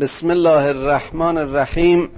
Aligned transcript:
بسم 0.00 0.30
الله 0.30 0.64
الرحمن 0.64 1.36
الرحیم. 1.36 2.10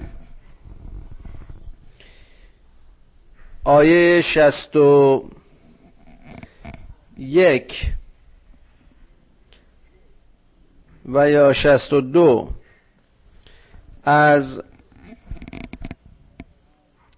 آیه 3.64 4.20
شست 4.20 4.76
و 4.76 5.24
یک. 7.18 7.92
و 11.06 11.30
یا 11.30 11.52
شست 11.52 11.92
و 11.92 12.00
دو. 12.00 12.50
از 14.04 14.62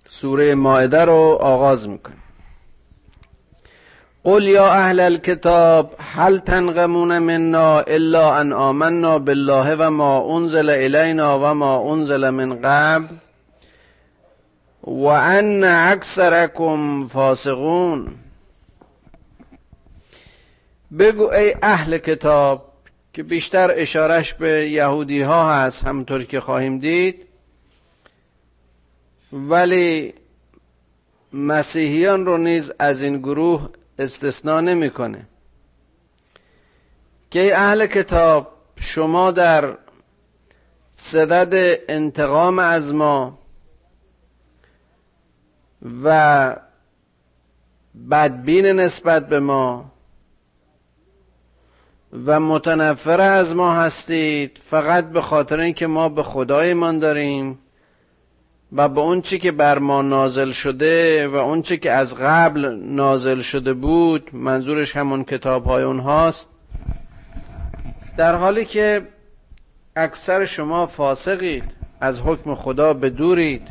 سوره 0.09 0.55
مائده 0.55 1.05
رو 1.05 1.39
آغاز 1.41 1.89
می‌کنه 1.89 2.20
قل 4.25 4.43
یا 4.43 4.73
اهل 4.73 5.01
الكتاب 5.01 5.95
هل 5.99 6.39
تنقمون 6.39 7.19
منا 7.19 7.81
الا 7.81 8.41
ان 8.41 8.53
آمنا 8.53 9.19
بالله 9.19 9.75
و 9.75 9.91
ما 9.91 10.37
انزل 10.37 10.71
الینا 10.71 11.39
و 11.39 11.55
ما 11.55 11.93
انزل 11.93 12.31
من 12.31 12.61
قبل 12.63 13.15
و 14.83 15.07
ان 15.07 15.65
اکثرکم 15.65 17.07
فاسقون. 17.07 18.09
بگو 20.99 21.31
ای 21.31 21.55
اهل 21.63 21.99
کتاب 21.99 22.63
که 23.13 23.23
بیشتر 23.23 23.75
اشارش 23.77 24.35
به 24.35 24.71
یهودی 24.71 25.23
ها 25.23 25.53
هست 25.53 25.85
همونطور 25.85 26.25
که 26.25 26.41
خواهیم 26.41 26.79
دید. 26.79 27.27
ولی 29.33 30.15
مسیحیان 31.33 32.27
رو 32.27 32.39
نیز 32.39 32.73
از 32.79 33.03
این 33.03 33.19
گروه 33.19 33.69
استثنا 34.01 34.61
نمی‌کنه. 34.61 35.27
که 37.31 37.59
اهل 37.59 37.87
کتاب 37.87 38.53
شما 38.77 39.31
در 39.31 39.77
صدد 40.93 41.81
انتقام 41.89 42.59
از 42.59 42.95
ما 42.95 43.39
و 46.05 46.57
بدبین 48.11 48.67
نسبت 48.67 49.29
به 49.29 49.41
ما 49.41 49.93
و 52.27 52.41
متنفر 52.41 53.21
از 53.21 53.55
ما 53.55 53.75
هستید 53.75 54.61
فقط 54.65 55.05
به 55.05 55.21
خاطر 55.21 55.61
اینکه 55.61 55.87
ما 55.87 56.09
به 56.09 56.23
خدایمان 56.23 56.99
داریم 56.99 57.59
و 58.73 58.89
به 58.89 59.01
اون 59.01 59.21
چی 59.21 59.39
که 59.39 59.53
بر 59.53 59.79
ما 59.79 60.03
نازل 60.03 60.51
شده 60.51 61.29
و 61.29 61.35
اون 61.35 61.63
چی 61.63 61.77
که 61.77 61.93
از 61.93 62.15
قبل 62.15 62.79
نازل 62.83 63.41
شده 63.41 63.73
بود 63.73 64.31
منظورش 64.33 64.97
همون 64.97 65.25
کتاب 65.25 65.65
های 65.65 65.83
اونهاست. 65.83 66.49
در 68.17 68.35
حالی 68.35 68.65
که 68.65 69.09
اکثر 69.97 70.45
شما 70.45 70.87
فاسقید 70.87 71.65
از 72.01 72.21
حکم 72.21 72.55
خدا 72.55 72.95
بدورید 72.95 73.69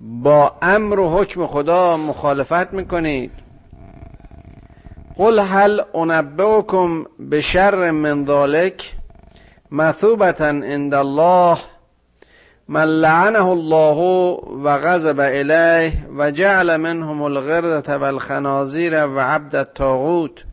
با 0.00 0.56
امر 0.62 0.98
و 0.98 1.18
حکم 1.18 1.46
خدا 1.46 1.96
مخالفت 1.96 2.72
می‌کنید. 2.72 3.30
قل 5.16 5.38
هل 5.38 5.80
انبئکم 5.94 7.04
بشر 7.30 7.90
من 7.90 8.26
ذلک 8.26 8.94
مثوبتا 9.70 10.46
عند 10.46 10.94
الله 10.94 11.58
من 12.68 12.84
لعنه 12.84 13.46
الله 13.46 13.96
و 14.64 14.78
غضب 14.78 15.20
الیه 15.20 16.08
و 16.16 16.30
جعل 16.30 16.76
منهم 16.76 17.22
الغردة 17.22 17.98
والخنازیر 17.98 19.06
و 19.06 19.20
عبد 19.20 19.56
الطاغوت. 19.56 20.44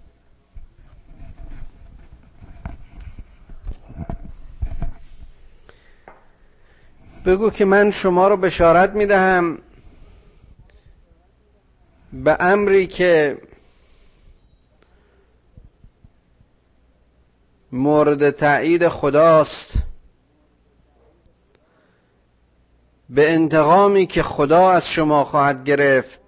بگو 7.26 7.50
که 7.50 7.66
من 7.66 7.92
شما 7.92 8.28
رو 8.28 8.38
بشارت 8.38 8.90
می‌دهم 8.90 9.58
به 12.14 12.38
امری 12.40 12.88
که 12.88 13.38
مورد 17.72 18.30
تایید 18.30 18.88
خداست. 18.88 19.74
به 23.10 23.34
انتقامی 23.34 24.06
که 24.06 24.24
خدا 24.24 24.72
از 24.72 24.90
شما 24.90 25.24
خواهد 25.24 25.64
گرفت 25.64 26.20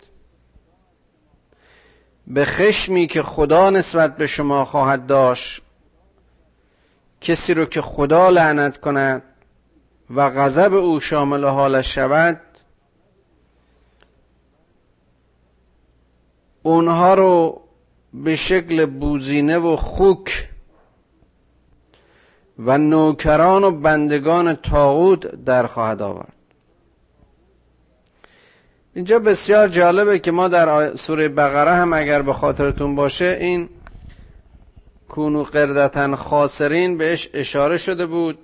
به 2.28 2.46
خشمی 2.46 3.08
که 3.08 3.24
خدا 3.24 3.70
نسبت 3.70 4.18
به 4.18 4.28
شما 4.28 4.66
خواهد 4.66 5.08
داشت 5.08 5.62
کسی 7.22 7.54
رو 7.54 7.66
که 7.66 7.82
خدا 7.82 8.30
لعنت 8.30 8.78
کند 8.78 9.24
و 10.10 10.30
غضب 10.30 10.74
او 10.74 11.00
شامل 11.00 11.46
حالش 11.46 11.96
شود 11.96 12.42
اونها 16.64 17.14
رو 17.14 17.62
به 18.14 18.36
شکل 18.36 18.86
بوزینه 18.86 19.58
و 19.58 19.76
خوک 19.76 20.50
و 22.60 22.78
نوکران 22.78 23.64
و 23.64 23.72
بندگان 23.72 24.56
تاغود 24.56 25.44
در 25.46 25.68
خواهد 25.68 26.02
آورد. 26.02 26.37
اینجا 28.98 29.20
بسیار 29.20 29.68
جالبه 29.68 30.20
که 30.20 30.32
ما 30.32 30.48
در 30.48 30.96
سوره 30.96 31.30
بقره 31.30 31.72
هم 31.72 31.94
اگر 31.94 32.22
به 32.22 32.34
خاطرتون 32.34 32.96
باشه 32.96 33.38
این 33.42 33.70
کونو 35.08 35.44
قردتن 35.44 36.16
خاسرین 36.16 36.98
بهش 36.98 37.30
اشاره 37.34 37.78
شده 37.78 38.06
بود. 38.06 38.40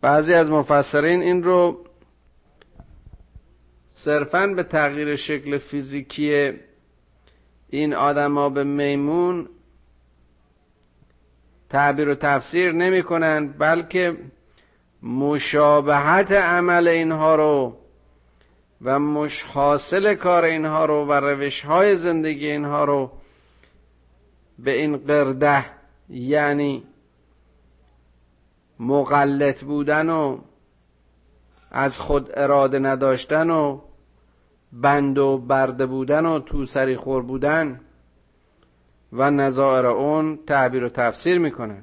بعضی 0.00 0.34
از 0.34 0.50
مفسرین 0.50 1.22
این 1.22 1.42
رو 1.42 1.84
صرفا 3.88 4.46
به 4.46 4.62
تغییر 4.62 5.16
شکل 5.16 5.58
فیزیکی 5.58 6.52
این 7.68 7.94
آدما 7.94 8.48
به 8.48 8.64
میمون 8.64 9.48
تعبیر 11.68 12.08
و 12.08 12.14
تفسیر 12.14 12.72
نمی 12.72 13.02
کنند 13.02 13.58
بلکه 13.58 14.16
مشابهت 15.02 16.32
عمل 16.32 16.88
اینها 16.88 17.34
رو 17.34 17.79
و 18.82 18.98
مش 18.98 19.42
حاصل 19.42 20.14
کار 20.14 20.44
اینها 20.44 20.84
رو 20.84 21.04
و 21.04 21.12
روش 21.12 21.64
های 21.64 21.96
زندگی 21.96 22.50
اینها 22.50 22.84
رو 22.84 23.10
به 24.58 24.78
این 24.78 24.96
قرده 24.96 25.64
یعنی 26.08 26.82
مقلط 28.78 29.64
بودن 29.64 30.10
و 30.10 30.38
از 31.70 31.98
خود 31.98 32.30
اراده 32.34 32.78
نداشتن 32.78 33.50
و 33.50 33.80
بند 34.72 35.18
و 35.18 35.38
برده 35.38 35.86
بودن 35.86 36.26
و 36.26 36.38
تو 36.38 36.66
سری 36.66 36.96
خور 36.96 37.22
بودن 37.22 37.80
و 39.12 39.30
نظائر 39.30 39.86
اون 39.86 40.38
تعبیر 40.46 40.84
و 40.84 40.88
تفسیر 40.88 41.38
می‌کنن. 41.38 41.82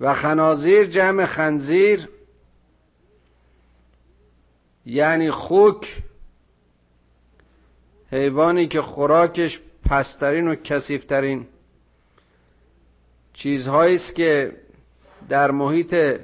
و 0.00 0.14
خنازیر 0.14 0.84
جمع 0.84 1.24
خنزیر 1.24 2.08
یعنی 4.90 5.30
خوک 5.30 6.02
حیوانی 8.12 8.66
که 8.66 8.82
خوراکش 8.82 9.60
پسترین 9.90 10.48
و 10.48 10.54
کسیفترین 10.54 11.46
چیزهایی 13.32 13.94
است 13.94 14.14
که 14.14 14.56
در 15.28 15.50
محیط 15.50 16.20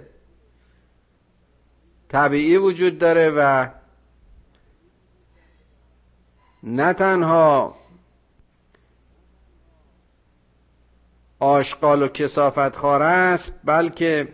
طبیعی 2.08 2.56
وجود 2.56 2.98
داره 2.98 3.30
و 3.30 3.68
نه 6.62 6.92
تنها 6.92 7.76
آشغال 11.38 12.02
و 12.02 12.08
کسافت 12.08 12.76
خاره 12.76 13.04
است 13.04 13.54
بلکه 13.64 14.28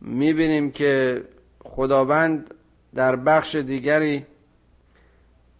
می‌بینیم 0.00 0.70
که 0.70 1.22
خداوند 1.78 2.54
در 2.94 3.16
بخش 3.16 3.54
دیگری 3.54 4.26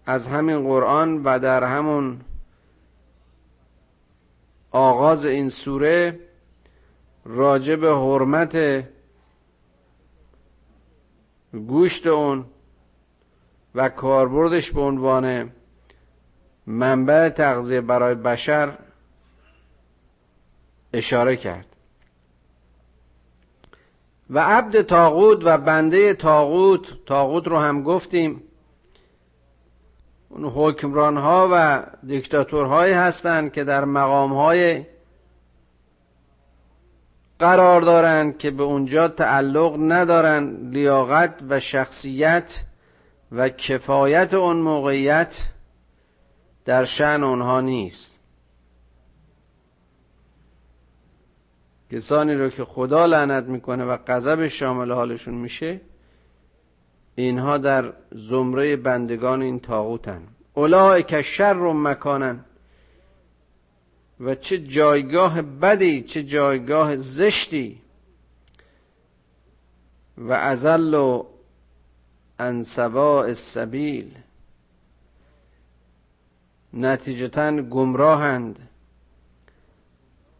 از 0.06 0.26
همین 0.26 0.62
قرآن 0.62 1.22
و 1.24 1.38
در 1.38 1.64
همون 1.64 2.20
آغاز 4.70 5.26
این 5.26 5.48
سوره 5.48 6.18
راجع 7.24 7.76
به 7.76 7.90
حرمت 7.94 8.84
گوشت 11.52 12.06
اون 12.06 12.44
و 13.74 13.88
کاربردش 13.88 14.72
به 14.72 14.80
عنوان 14.80 15.52
منبع 16.66 17.28
تغذیه 17.28 17.80
برای 17.80 18.14
بشر 18.14 18.78
اشاره 20.92 21.36
کرد. 21.36 21.67
و 24.30 24.38
عبد 24.38 24.82
تاغوت 24.82 25.40
و 25.44 25.58
بنده 25.58 26.14
تاغوت 26.14 27.04
تاغوت 27.06 27.48
رو 27.48 27.58
هم 27.58 27.82
گفتیم. 27.82 28.42
اون 30.28 30.44
حکمران 30.44 31.16
ها 31.16 31.48
و 31.52 31.82
دیکتاتورهایی 32.06 32.92
هستند 32.92 33.52
که 33.52 33.64
در 33.64 33.84
مقام 33.84 34.32
های 34.32 34.84
قرار 37.38 37.80
دارند 37.80 38.38
که 38.38 38.50
به 38.50 38.62
اونجا 38.62 39.08
تعلق 39.08 39.76
ندارند 39.78 40.72
لیاقت 40.74 41.34
و 41.48 41.60
شخصیت 41.60 42.60
و 43.32 43.48
کفایت 43.48 44.34
اون 44.34 44.56
موقعیت 44.56 45.48
در 46.64 46.84
شن 46.84 47.22
اونها 47.22 47.60
نیست. 47.60 48.17
کسانی 51.92 52.34
رو 52.34 52.48
که 52.48 52.64
خدا 52.64 53.06
لعنت 53.06 53.44
می‌کنه 53.44 53.84
و 53.84 53.96
غضب 54.06 54.48
شامل 54.48 54.92
حالشون 54.92 55.34
میشه 55.34 55.80
اینها 57.14 57.58
در 57.58 57.92
زمره 58.12 58.76
بندگان 58.76 59.42
این 59.42 59.60
تاغوتن 59.60 60.22
که 61.06 61.22
شر 61.22 61.56
و 61.56 61.72
مکانن. 61.72 62.44
و 64.20 64.34
چه 64.34 64.58
جایگاه 64.58 65.42
بدی 65.42 66.02
چه 66.02 66.22
جایگاه 66.22 66.96
زشتی. 66.96 67.80
و 70.18 70.32
ازل 70.32 70.94
و 70.94 71.26
انسباء 72.38 73.24
السبیل. 73.24 74.14
نتیجتا 76.74 77.62
گمراهند. 77.62 78.68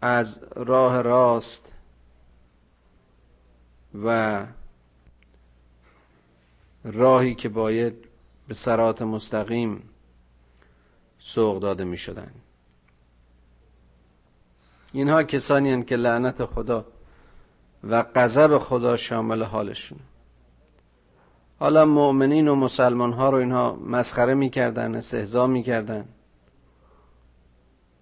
از 0.00 0.44
راه 0.56 1.02
راست 1.02 1.72
و 4.04 4.46
راهی 6.84 7.34
که 7.34 7.48
باید 7.48 7.94
به 8.48 8.54
سرات 8.54 9.02
مستقیم 9.02 9.82
سوق 11.18 11.60
داده 11.62 11.84
می 11.84 11.96
شدن. 11.96 12.30
اینها 14.92 15.22
کسانی 15.22 15.68
هستند 15.68 15.86
که 15.86 15.96
لعنت 15.96 16.44
خدا 16.44 16.84
و 17.84 18.02
غضب 18.02 18.58
خدا 18.58 18.96
شامل 18.96 19.42
حالشون 19.42 19.98
حالا 21.60 21.84
مؤمنین 21.84 22.48
و 22.48 22.54
مسلمان 22.54 23.12
ها 23.12 23.30
رو 23.30 23.36
اینها 23.36 23.76
مسخره 23.76 24.34
می‌کردن 24.34 24.94
استهزا 24.94 25.46
می‌کردن 25.46 26.08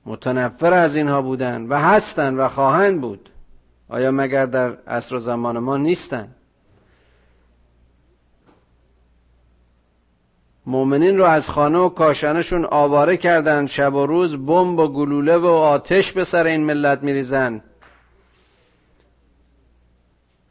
متنفر 0.06 0.72
از 0.72 0.96
اینها 0.96 1.22
بودن 1.22 1.66
و 1.66 1.80
هستن 1.80 2.34
و 2.34 2.48
خواهند 2.48 3.00
بود. 3.00 3.30
آیا 3.88 4.10
مگر 4.10 4.46
در 4.46 4.72
عصر 4.72 5.14
و 5.14 5.18
زمان 5.18 5.58
ما 5.58 5.76
نیستن؟ 5.76 6.28
مؤمنین 10.66 11.18
رو 11.18 11.24
از 11.24 11.48
خانه 11.48 11.78
و 11.78 11.88
کاشانشون 11.88 12.64
آواره 12.64 13.16
کردن. 13.16 13.66
شب 13.66 13.94
و 13.94 14.06
روز 14.06 14.36
بمب 14.36 14.78
و 14.78 14.88
گلوله 14.88 15.36
و 15.36 15.46
آتش 15.46 16.12
به 16.12 16.24
سر 16.24 16.46
این 16.46 16.64
ملت 16.64 17.02
میریزن. 17.02 17.60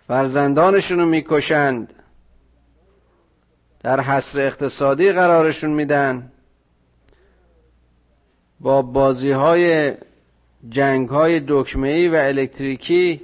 فرزندانشون 0.08 1.00
رو 1.00 1.06
می‌کشند. 1.06 1.94
در 3.84 4.00
حصر 4.00 4.40
اقتصادی 4.40 5.12
قرارشون 5.12 5.70
میدن. 5.70 6.32
با 8.60 8.82
بازی 8.82 9.32
های 9.32 9.94
جنگ 10.70 11.10
های 11.10 11.42
دکمه 11.48 12.10
و 12.10 12.16
الکتریکی 12.16 13.22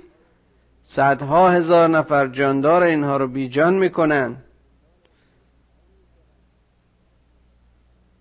صدها 0.84 1.50
هزار 1.50 1.88
نفر 1.90 2.28
جاندار 2.28 2.84
اینها 2.84 3.18
رو 3.18 3.28
بیجان 3.28 3.74
می‌کنن. 3.74 4.36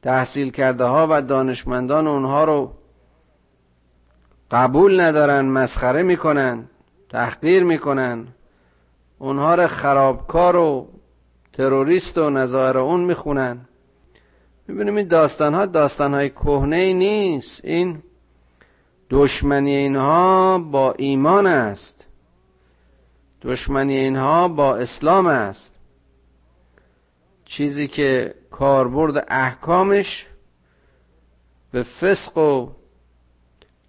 تحصیل 0.02 0.50
کرده 0.50 0.84
ها 0.84 1.06
و 1.10 1.22
دانشمندان 1.22 2.06
اونها 2.06 2.44
رو 2.44 2.72
قبول 4.50 5.00
ندارن 5.00 5.44
مسخره 5.44 6.02
می‌کنن 6.02 6.64
تحقیر 7.08 7.64
می‌کنن. 7.64 8.26
اونها 9.18 9.54
رو 9.54 9.66
خرابکار 9.66 10.56
و 10.56 10.88
تروریست 11.52 12.18
و 12.18 12.30
نظاهر 12.30 12.78
اون 12.78 13.00
می‌خونن. 13.00 13.58
می‌بینیم 14.70 14.96
این 14.96 15.08
داستان 15.08 15.55
ها 15.55 15.67
داستان 15.67 16.14
های 16.14 16.31
کهنه 16.31 16.93
نیست. 16.93 17.64
این 17.64 18.02
دشمنی 19.11 19.75
اینها 19.75 20.58
با 20.58 20.93
ایمان 20.93 21.46
است. 21.46 22.06
دشمنی 23.43 23.96
اینها 23.96 24.49
با 24.49 24.76
اسلام 24.76 25.26
است. 25.26 25.75
چیزی 27.44 27.88
که 27.88 28.34
کاربرد 28.50 29.25
احکامش 29.28 30.26
به 31.72 31.82
فسق 31.82 32.38
و 32.38 32.70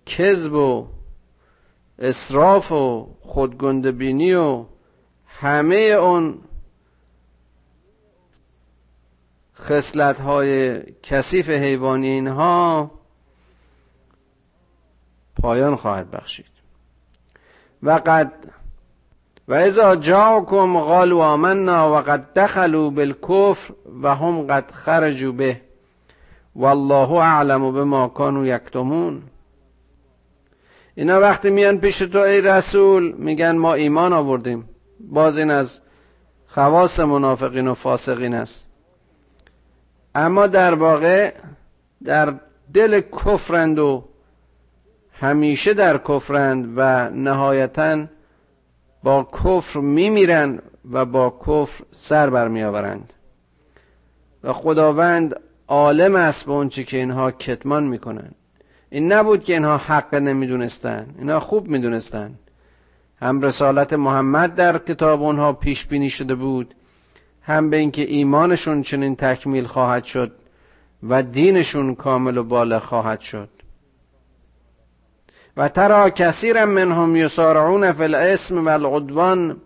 کذب 0.05 0.53
و 0.53 0.87
اسراف 1.99 2.71
و 2.71 3.15
خودگندبینی 3.21 4.33
و 4.33 4.65
همه 5.25 5.75
اون 5.75 6.39
خسلت 9.61 10.21
های 10.21 10.81
کثیف 11.03 11.49
حیوانی 11.49 12.07
اینها 12.07 12.91
پایان 15.41 15.75
خواهد 15.75 16.11
بخشید. 16.11 16.45
و 17.83 18.01
قد 18.05 18.31
و 19.47 19.53
اذا 19.53 19.95
جاءكم 19.95 20.79
قالوا 20.79 21.25
آمنا 21.25 21.91
و 21.91 21.95
قد 21.95 22.33
دخلوا 22.33 22.89
بالکفر 22.89 23.73
و 24.03 24.15
هم 24.15 24.41
قد 24.47 24.71
خرجوا 24.71 25.31
به 25.31 25.61
والله 26.55 27.11
اعلم 27.11 27.71
بما 27.71 28.07
كانوا 28.07 28.45
یکتمون. 28.45 29.21
اینا 30.95 31.19
وقتی 31.19 31.49
میان 31.49 31.77
پیش 31.77 31.97
تو 31.97 32.19
ای 32.19 32.41
رسول 32.41 33.11
میگن 33.11 33.57
ما 33.57 33.73
ایمان 33.73 34.13
آوردیم. 34.13 34.69
باز 34.99 35.37
این 35.37 35.51
از 35.51 35.81
خواص 36.47 36.99
منافقین 36.99 37.67
و 37.67 37.73
فاسقین 37.73 38.33
است. 38.33 38.70
اما 40.15 40.47
در 40.47 40.73
واقع 40.73 41.33
در 42.03 42.33
دل 42.73 43.01
کفرند 43.01 43.79
و 43.79 44.03
همیشه 45.13 45.73
در 45.73 45.97
کفرند 45.97 46.73
و 46.75 47.09
نهایتا 47.09 48.05
با 49.03 49.23
کفر 49.43 49.79
میمیرند 49.79 50.61
و 50.91 51.05
با 51.05 51.39
کفر 51.47 51.83
سر 51.91 52.29
برمیآورند. 52.29 53.13
و 54.43 54.53
خداوند 54.53 55.35
عالم 55.67 56.15
است 56.15 56.45
به 56.45 56.51
اونچه 56.51 56.83
که 56.83 56.97
اینها 56.97 57.31
کتمان 57.31 57.83
می‌کنند. 57.83 58.35
این 58.89 59.11
نبود 59.11 59.43
که 59.43 59.53
اینها 59.53 59.77
حق 59.77 60.15
نمی‌دونستن 60.15 61.07
اینها 61.19 61.39
خوب 61.39 61.67
می‌دونستن 61.67 62.31
هم 63.21 63.41
رسالت 63.41 63.93
محمد 63.93 64.55
در 64.55 64.77
کتاب 64.77 65.23
اونها 65.23 65.53
پیش 65.53 65.85
بینی 65.85 66.09
شده 66.09 66.35
بود. 66.35 66.75
هم 67.51 67.69
به 67.69 67.77
اینکه 67.77 68.01
ایمانشون 68.01 68.81
چنین 68.81 69.15
تکمیل 69.15 69.65
خواهد 69.65 70.03
شد 70.03 70.31
و 71.03 71.23
دینشون 71.23 71.95
کامل 71.95 72.37
و 72.37 72.43
بالا 72.43 72.79
خواهد 72.79 73.19
شد. 73.19 73.49
و 75.57 75.69
ترا 75.69 76.09
کثیرا 76.09 76.65
منهم 76.65 77.15
یسارعون 77.15 77.91
فی 77.91 78.03
الاسم 78.03 78.65
و 78.65 78.69
العدوان 78.69 79.61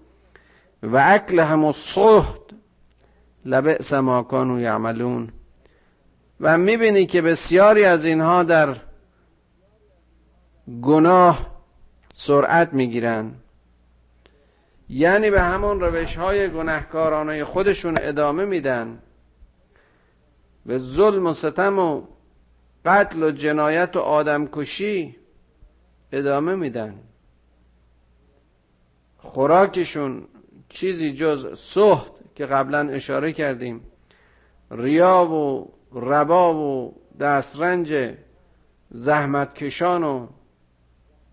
و 0.84 1.04
اکلهم 1.06 1.66
الصحت 1.66 2.42
لبئس 3.46 3.94
ما 3.94 4.24
کانوا 4.24 4.60
یعملون. 4.60 5.30
و 6.42 6.58
می‌بینی 6.58 7.06
که 7.06 7.22
بسیاری 7.22 7.86
از 7.86 8.06
اینها 8.06 8.44
در 8.44 8.76
گناه 10.82 11.48
سرعت 12.14 12.74
می‌گیرند. 12.74 13.42
یعنی 14.90 15.30
به 15.30 15.42
همون 15.42 15.80
روش 15.80 16.16
های 16.16 16.50
گناهکارانه 16.50 17.44
خودشون 17.44 17.98
ادامه 18.02 18.46
میدن. 18.46 19.00
به 20.66 20.78
ظلم 20.78 21.28
و 21.28 21.34
ستم 21.34 21.80
و 21.80 22.02
قتل 22.86 23.24
و 23.24 23.32
جنایت 23.32 23.96
و 23.96 24.00
آدمکشی 24.00 25.16
ادامه 26.12 26.56
میدن. 26.56 27.00
خوراکشون 29.18 30.28
چیزی 30.70 31.14
جز 31.14 31.60
سخت 31.60 32.12
که 32.36 32.46
قبلا 32.46 32.90
اشاره 32.90 33.34
کردیم. 33.34 33.82
ریا 34.72 35.26
و 35.26 35.72
ربا 35.94 36.54
و 36.54 36.96
دسترنج 37.20 38.14
زحمتکشان 38.90 40.04
و 40.04 40.28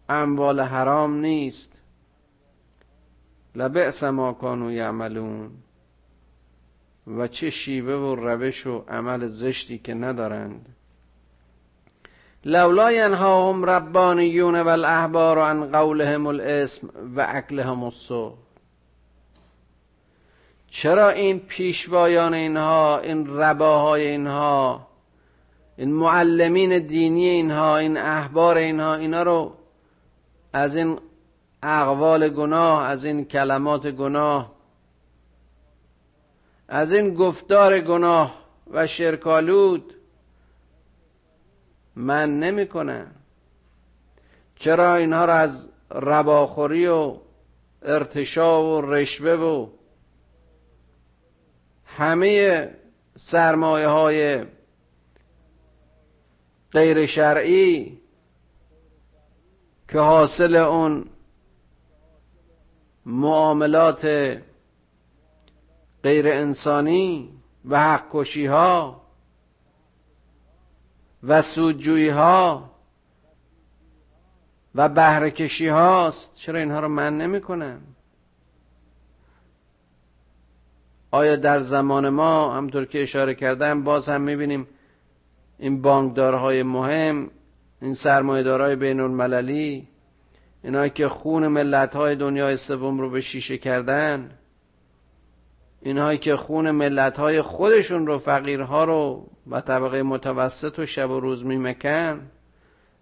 اموال 0.08 0.60
حرام 0.60 1.14
نیست. 1.14 1.71
لبعث 3.54 4.04
ما 4.04 4.32
کانو 4.32 4.72
یعملون 4.72 5.50
و 7.06 7.28
چه 7.28 7.50
شیوه 7.50 7.94
و 7.94 8.14
روش 8.14 8.66
و 8.66 8.84
عمل 8.88 9.26
زشتی 9.26 9.78
که 9.78 9.94
ندارند. 9.94 10.66
لولا 12.44 12.92
ینهاهم 12.92 13.64
ربانیون 13.64 14.60
و 14.60 14.68
الاحبار 14.68 15.38
عن 15.38 15.72
قولهم 15.72 16.26
الاسم 16.26 16.88
و 17.16 17.26
اکلهم 17.28 17.82
السو 17.84 18.34
چرا 20.68 21.08
این 21.08 21.38
پیشوایان 21.38 22.34
اینها 22.34 22.98
این 22.98 23.36
رباهای 23.36 24.06
اینها 24.06 24.86
این 25.76 25.92
معلمین 25.92 26.78
دینی 26.78 27.28
اینها 27.28 27.76
این 27.76 27.96
احبار 27.96 28.56
اینها 28.56 28.94
اینا 28.94 29.22
رو 29.22 29.52
از 30.52 30.76
این 30.76 30.98
اقوال 31.62 32.28
گناه 32.28 32.84
از 32.84 33.04
این 33.04 33.24
کلمات 33.24 33.86
گناه 33.86 34.52
از 36.68 36.92
این 36.92 37.14
گفتار 37.14 37.80
گناه 37.80 38.42
و 38.70 38.86
شرکالود 38.86 39.94
من 41.96 42.40
نمی 42.40 42.68
چرا 44.56 44.94
اینها 44.94 45.24
را 45.24 45.34
از 45.34 45.68
رباخوری 45.90 46.86
و 46.86 47.16
ارتشا 47.82 48.64
و 48.64 48.80
رشوه 48.80 49.32
و 49.32 49.68
همه 51.84 52.68
سرمایه 53.18 53.88
های 53.88 54.44
غیر 56.72 57.06
شرعی 57.06 58.00
که 59.88 59.98
حاصل 59.98 60.56
اون 60.56 61.06
معاملات 63.06 64.06
غیر 66.02 66.26
انسانی 66.28 67.32
و 67.68 67.80
حق 67.80 68.36
ها 68.48 69.02
و 71.22 71.42
سودجویی 71.42 72.08
ها 72.08 72.70
و 74.74 74.88
بهرهکشی 74.88 75.68
هاست 75.68 76.34
چرا 76.36 76.58
اینها 76.58 76.80
رو 76.80 76.88
من 76.88 77.18
نمی‌کنن 77.18 77.80
آیا 81.10 81.36
در 81.36 81.58
زمان 81.60 82.08
ما 82.08 82.54
همطور 82.54 82.84
که 82.84 83.02
اشاره 83.02 83.34
کردم 83.34 83.84
باز 83.84 84.08
هم 84.08 84.20
می‌بینیم 84.20 84.68
این 85.58 85.82
بانکدارهای 85.82 86.62
مهم 86.62 87.30
این 87.82 87.94
سرمایه‌دارهای 87.94 88.76
بین 88.76 89.00
المللی 89.00 89.88
اینایی 90.64 90.90
که 90.90 91.08
خون 91.08 91.48
ملت‌های 91.48 92.16
دنیای 92.16 92.56
سوم 92.56 93.00
رو 93.00 93.10
به 93.10 93.20
شیشه 93.20 93.58
کردن 93.58 94.30
اینهایی 95.82 96.18
که 96.18 96.36
خون 96.36 96.70
ملت‌های 96.70 97.42
خودشون 97.42 98.06
رو 98.06 98.18
فقیرها 98.18 98.84
رو 98.84 99.30
و 99.50 99.60
طبقه 99.60 100.02
متوسط 100.02 100.78
و 100.78 100.86
شب 100.86 101.10
و 101.10 101.20
روز 101.20 101.44
میمکن 101.46 102.30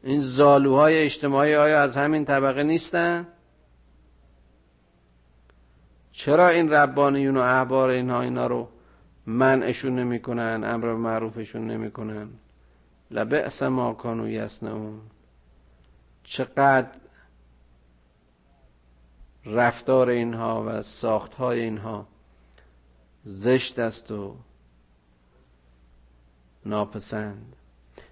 این 0.03 0.21
زالوهای 0.21 0.99
اجتماعی 0.99 1.55
آیا 1.55 1.83
از 1.83 1.97
همین 1.97 2.25
طبقه 2.25 2.63
نیستن؟ 2.63 3.27
چرا 6.13 6.49
این 6.49 6.71
ربانیون 6.71 7.37
و 7.37 7.41
احبار 7.41 7.89
اینها 7.89 8.21
اینا 8.21 8.47
رو 8.47 8.69
منعشون 9.27 9.99
نمی‌کنن 9.99 10.65
امر 10.65 10.95
معروفشون 10.95 11.67
نمی‌کنن 11.67 12.29
لبعث 13.11 13.63
ما 13.63 13.93
کانو 13.93 14.29
یسنون 14.29 15.01
چقدر 16.25 16.89
رفتار 19.51 20.09
اینها 20.09 20.65
و 20.67 20.83
ساختهای 20.83 21.61
اینها 21.61 22.07
زشت 23.25 23.79
است 23.79 24.11
و 24.11 24.37
ناپسند. 26.67 27.57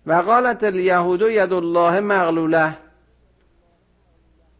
و 0.06 0.12
قالت 0.12 0.64
الیهود 0.64 1.22
ید 1.22 1.52
الله 1.52 2.00
مغلوله. 2.00 2.76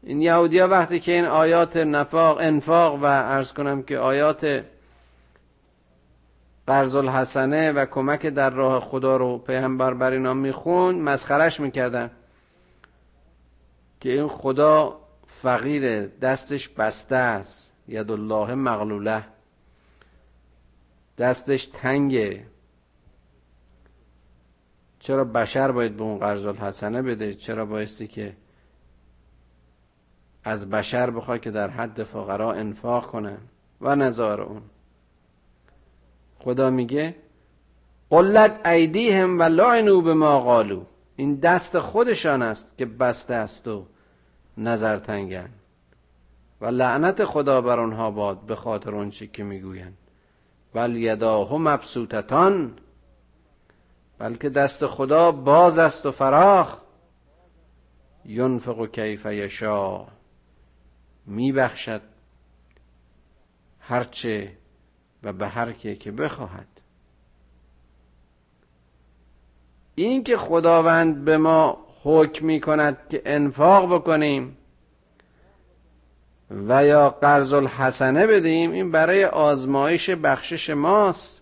این 0.02 0.22
یهودی 0.22 0.58
ها 0.58 0.68
وقتی 0.68 1.00
که 1.00 1.12
این 1.12 1.24
آیات 1.24 1.76
نفاق 1.76 2.38
انفاق 2.40 2.94
و 2.94 3.04
ارز 3.04 3.52
کنم 3.52 3.82
که 3.82 3.98
آیات 3.98 4.64
قرض 6.66 6.94
الحسنه 6.94 7.72
و 7.72 7.86
کمک 7.86 8.26
در 8.26 8.50
راه 8.50 8.80
خدا 8.80 9.16
رو 9.16 9.38
پیغمبر 9.38 9.94
بر 9.94 10.10
اینا 10.10 10.34
میخون 10.34 10.94
مسخرش 10.94 11.60
می‌کردن 11.60 12.10
که 14.00 14.12
این 14.12 14.28
خدا 14.28 15.00
فقیر 15.42 16.06
دستش 16.06 16.68
بسته 16.68 17.16
است. 17.16 17.72
ید 17.88 18.10
الله 18.10 18.54
مغلوله. 18.54 19.24
دستش 21.18 21.66
تنگه. 21.66 22.44
چرا 24.98 25.24
بشر 25.24 25.72
باید 25.72 25.96
به 25.96 26.02
اون 26.02 26.18
قرض 26.18 26.46
الحسنه 26.46 27.02
بده؟ 27.02 27.34
چرا 27.34 27.66
بایستی 27.66 28.06
که 28.06 28.36
از 30.44 30.70
بشر 30.70 31.10
بخواد 31.10 31.40
که 31.40 31.50
در 31.50 31.68
حد 31.68 32.02
فقرا 32.02 32.52
انفاق 32.52 33.06
کنن 33.06 33.38
و 33.80 33.96
نظار 33.96 34.40
اون. 34.40 34.62
خدا 36.38 36.70
میگه 36.70 37.14
قلت 38.10 38.66
ایدیهم 38.66 39.38
و 39.38 39.42
لعنو 39.42 40.00
به 40.00 40.14
ما 40.14 40.40
قالو 40.40 40.84
این 41.16 41.34
دست 41.34 41.78
خودشان 41.78 42.42
است 42.42 42.78
که 42.78 42.86
بسته 42.86 43.34
است 43.34 43.68
و 43.68 43.86
نظر 44.58 44.98
تنگن 44.98 45.50
و 46.60 46.66
لعنت 46.66 47.24
خدا 47.24 47.60
بر 47.60 47.80
آنها 47.80 48.10
باد 48.10 48.40
به 48.40 48.56
خاطر 48.56 48.94
اون 48.94 49.10
چی 49.10 49.26
که 49.26 49.44
می‌گوین 49.44 49.92
بل 50.74 50.96
یداه 50.96 51.56
مبسوطتان 51.56 52.78
بلکه 54.18 54.48
دست 54.48 54.86
خدا 54.86 55.32
باز 55.32 55.78
است 55.78 56.06
و 56.06 56.10
فراخ. 56.10 56.78
ینفق 58.24 58.86
کیف 58.86 59.26
یشا 59.26 60.06
میبخشد 61.26 62.02
هرچه 63.80 64.52
و 65.22 65.32
به 65.32 65.48
هر 65.48 65.72
که 65.72 66.12
بخواهد. 66.12 66.66
این 69.94 70.24
که 70.24 70.36
خداوند 70.36 71.24
به 71.24 71.36
ما 71.36 71.87
حکم 72.02 72.46
می 72.46 72.60
کند 72.60 72.98
که 73.10 73.22
انفاق 73.26 73.94
بکنیم 73.94 74.56
و 76.50 76.86
یا 76.86 77.10
قرض 77.10 77.52
الحسنه 77.52 78.26
بدیم 78.26 78.70
این 78.70 78.90
برای 78.90 79.24
آزمایش 79.24 80.10
بخشش 80.10 80.70
ماست. 80.70 81.40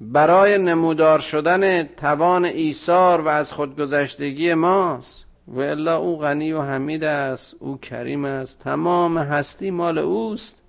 برای 0.00 0.58
نمودار 0.58 1.18
شدن 1.18 1.82
توان 1.82 2.44
ایثار 2.44 3.20
و 3.20 3.28
از 3.28 3.52
خودگذشتگی 3.52 4.54
ماست. 4.54 5.24
و 5.48 5.60
الا 5.60 5.98
او 5.98 6.18
غنی 6.18 6.52
و 6.52 6.62
حمید 6.62 7.04
است 7.04 7.54
او 7.58 7.78
کریم 7.78 8.24
است 8.24 8.60
تمام 8.60 9.18
هستی 9.18 9.70
مال 9.70 9.98
اوست. 9.98 10.62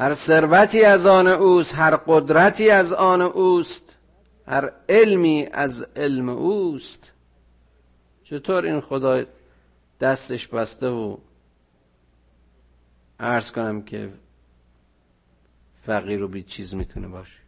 هر 0.00 0.14
ثروتی 0.14 0.84
از 0.84 1.06
آن 1.06 1.26
اوست 1.26 1.74
هر 1.74 1.96
قدرتی 1.96 2.70
از 2.70 2.92
آن 2.92 3.22
اوست 3.22 3.96
هر 4.46 4.72
علمی 4.88 5.48
از 5.52 5.86
علم 5.96 6.28
اوست. 6.28 7.10
چطور 8.24 8.64
این 8.64 8.80
خدا 8.80 9.24
دستش 10.00 10.48
بسته 10.48 10.88
و 10.88 11.16
عرض 13.20 13.50
کنم 13.50 13.82
که 13.82 14.12
فقیر 15.86 16.22
و 16.22 16.28
بی 16.28 16.42
چیز 16.42 16.74
می‌تونه 16.74 17.08
باشه. 17.08 17.40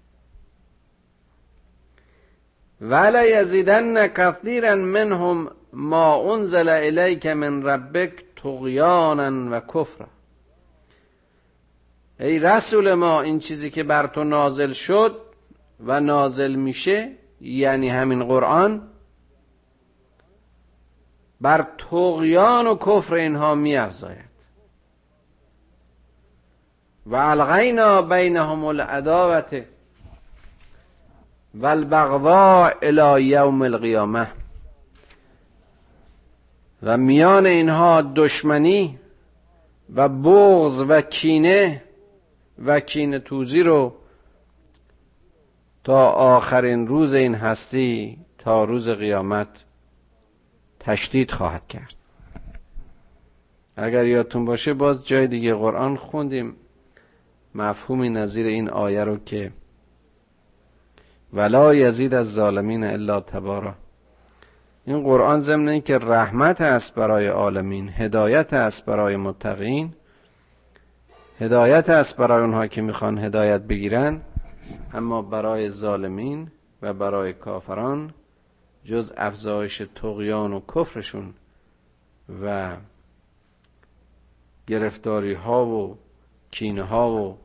ولا 2.81 3.27
یزیدن 3.27 4.07
کثیرا 4.07 4.77
منهم 4.77 5.51
ما 5.73 6.35
انزل 6.35 6.69
الیک 6.69 7.27
من 7.27 7.63
ربک 7.63 8.25
طغیانا 8.37 9.57
و 9.57 9.61
کفرا 9.61 10.09
ای 12.21 12.39
رسول 12.39 12.95
ما 12.95 13.23
این 13.23 13.39
چیزی 13.39 13.71
که 13.71 13.83
بر 13.83 14.07
تو 14.07 14.25
نازل 14.25 14.73
شد 14.73 15.21
و 15.81 16.01
نازل 16.01 16.55
میشه 16.55 17.13
یعنی 17.41 17.89
همین 17.89 18.25
قرآن 18.25 18.89
بر 21.41 21.67
تغیان 21.79 22.67
و 22.67 22.75
کفر 22.75 23.15
اینها 23.15 23.55
میافزاید. 23.55 24.33
و 27.07 27.17
الغینا 27.17 28.03
بینهم 28.03 28.65
العداوت 28.65 29.63
و 31.55 31.67
البغضاء 31.67 32.73
الى 32.83 33.23
یوم 33.25 33.63
القیامه 33.63 34.29
و 36.83 36.97
میان 36.97 37.47
اینها 37.47 38.03
دشمنی 38.03 38.99
و 39.95 40.09
بغض 40.09 40.85
و 40.89 41.01
کینه 41.01 41.83
و 42.65 42.81
کینه 42.81 43.19
توزی 43.19 43.63
رو 43.63 43.95
تا 45.85 46.11
آخرین 46.11 46.87
روز 46.87 47.13
این 47.13 47.35
هستی 47.35 48.19
تا 48.39 48.65
روز 48.65 48.89
قیامت 48.89 49.65
تشدید 50.81 51.31
خواهد 51.31 51.69
کرد. 51.69 51.95
اگر 53.77 54.05
یادتون 54.05 54.45
باشه 54.45 54.75
باز 54.75 55.07
جای 55.07 55.27
دیگه 55.27 55.55
قرآن 55.55 55.97
خوندیم. 55.97 56.57
مفهومی 57.55 58.11
نظیر 58.11 58.47
این 58.47 58.71
آیه 58.71 59.05
رو 59.05 59.17
که 59.17 59.53
ولا 61.33 61.75
یزید 61.75 62.15
از 62.15 62.33
ظالمین 62.33 62.85
الا 62.85 63.21
تبارا. 63.21 63.75
این 64.85 65.03
قرآن 65.03 65.41
ضمن 65.41 65.81
که 65.81 65.99
رحمت 65.99 66.61
است 66.61 66.95
برای 66.95 67.27
عالمین 67.27 67.89
هدایت 67.89 68.53
است 68.53 68.85
برای 68.85 69.17
متقین. 69.17 69.95
هدایت 71.41 71.91
است 71.91 72.17
برای 72.17 72.41
اونها 72.41 72.67
که 72.67 72.83
می‌خوان 72.83 73.19
هدایت 73.19 73.61
بگیرن 73.61 74.21
اما 74.95 75.23
برای 75.23 75.71
ظالمین 75.71 76.51
و 76.83 76.93
برای 76.93 77.33
کافران 77.33 78.11
جز 78.85 79.13
افزایش 79.17 79.83
تقیان 79.95 80.53
و 80.53 80.61
کفرشون 80.75 81.35
و 82.43 82.77
گرفتاری 84.67 85.35
ها 85.35 85.67
و 85.67 85.99
کینه 86.51 86.83
ها 86.83 87.11
و 87.11 87.39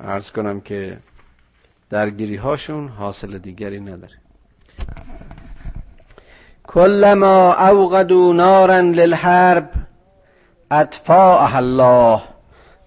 ارز 0.00 0.30
کنم 0.30 0.60
که 0.60 0.98
درگیری 1.90 2.36
هاشون 2.36 2.88
حاصل 2.88 3.38
دیگری 3.38 3.80
نداره. 3.80 4.14
کلما 6.66 7.54
اوقدوا 7.54 8.32
نارا 8.32 8.80
للحرب 8.80 9.70
اطفاءها 10.70 11.56
الله. 11.56 12.37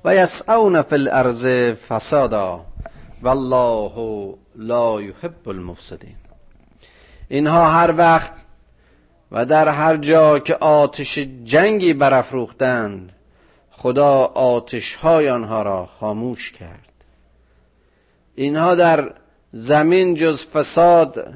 و 0.05 0.15
یسعون 0.15 0.81
فی 0.81 0.96
الارض 0.96 1.46
فسادا 1.89 2.65
والله 3.22 4.36
لا 4.55 5.01
یحب 5.01 5.50
المفسدین 5.50 6.15
اینها 7.29 7.70
هر 7.70 7.93
وقت 7.98 8.34
و 9.31 9.46
در 9.46 9.67
هر 9.67 9.98
جا 9.98 10.39
که 10.39 10.55
آتش 10.55 11.20
جنگی 11.43 11.93
برافروختند 11.93 13.12
خدا 13.72 14.17
آتش 14.25 14.96
های 14.96 15.29
آنها 15.29 15.62
را 15.62 15.86
خاموش 15.86 16.51
کرد. 16.51 17.03
اینها 18.36 18.75
در 18.75 19.13
زمین 19.51 20.15
جز 20.15 20.46
فساد 20.46 21.34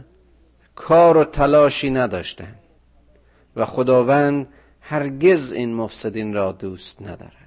کار 0.75 1.17
و 1.17 1.24
تلاشی 1.24 1.89
نداشتند 1.89 2.60
و 3.55 3.65
خداوند 3.65 4.48
هرگز 4.81 5.51
این 5.51 5.74
مفسدین 5.74 6.34
را 6.34 6.51
دوست 6.51 7.01
ندارد. 7.01 7.45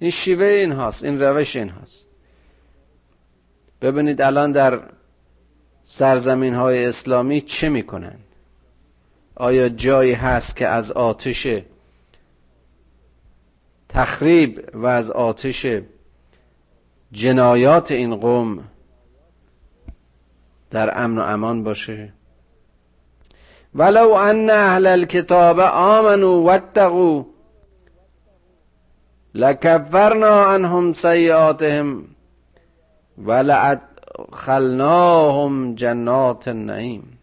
این 0.00 0.10
شیوه 0.10 0.44
این 0.44 0.72
هاست 0.72 1.04
این 1.04 1.22
روش 1.22 1.56
این 1.56 1.68
هاست. 1.68 2.06
ببینید 3.82 4.22
الان 4.22 4.52
در 4.52 4.80
سرزمین 5.84 6.54
های 6.54 6.86
اسلامی 6.86 7.40
چه 7.40 7.68
می‌کنند 7.68 8.24
آیا 9.34 9.68
جایی 9.68 10.12
هست 10.12 10.56
که 10.56 10.68
از 10.68 10.90
آتش 10.90 11.46
تخریب 13.88 14.70
و 14.74 14.86
از 14.86 15.10
آتش 15.10 15.66
جنایات 17.12 17.90
این 17.90 18.16
قوم 18.16 18.64
در 20.70 21.04
امن 21.04 21.18
و 21.18 21.22
امان 21.22 21.64
باشه؟ 21.64 22.12
ولو 23.74 24.10
ان 24.10 24.50
اهل 24.50 24.86
الكتاب 24.86 25.60
آمنوا 25.60 26.42
واتقوا 26.42 27.24
لکفرنا 29.34 30.54
عنهم 30.54 30.92
سیئاتهم 30.92 32.04
ولادخلناهم 33.18 33.94
جنات 35.74 36.48
النعیم. 36.48 37.18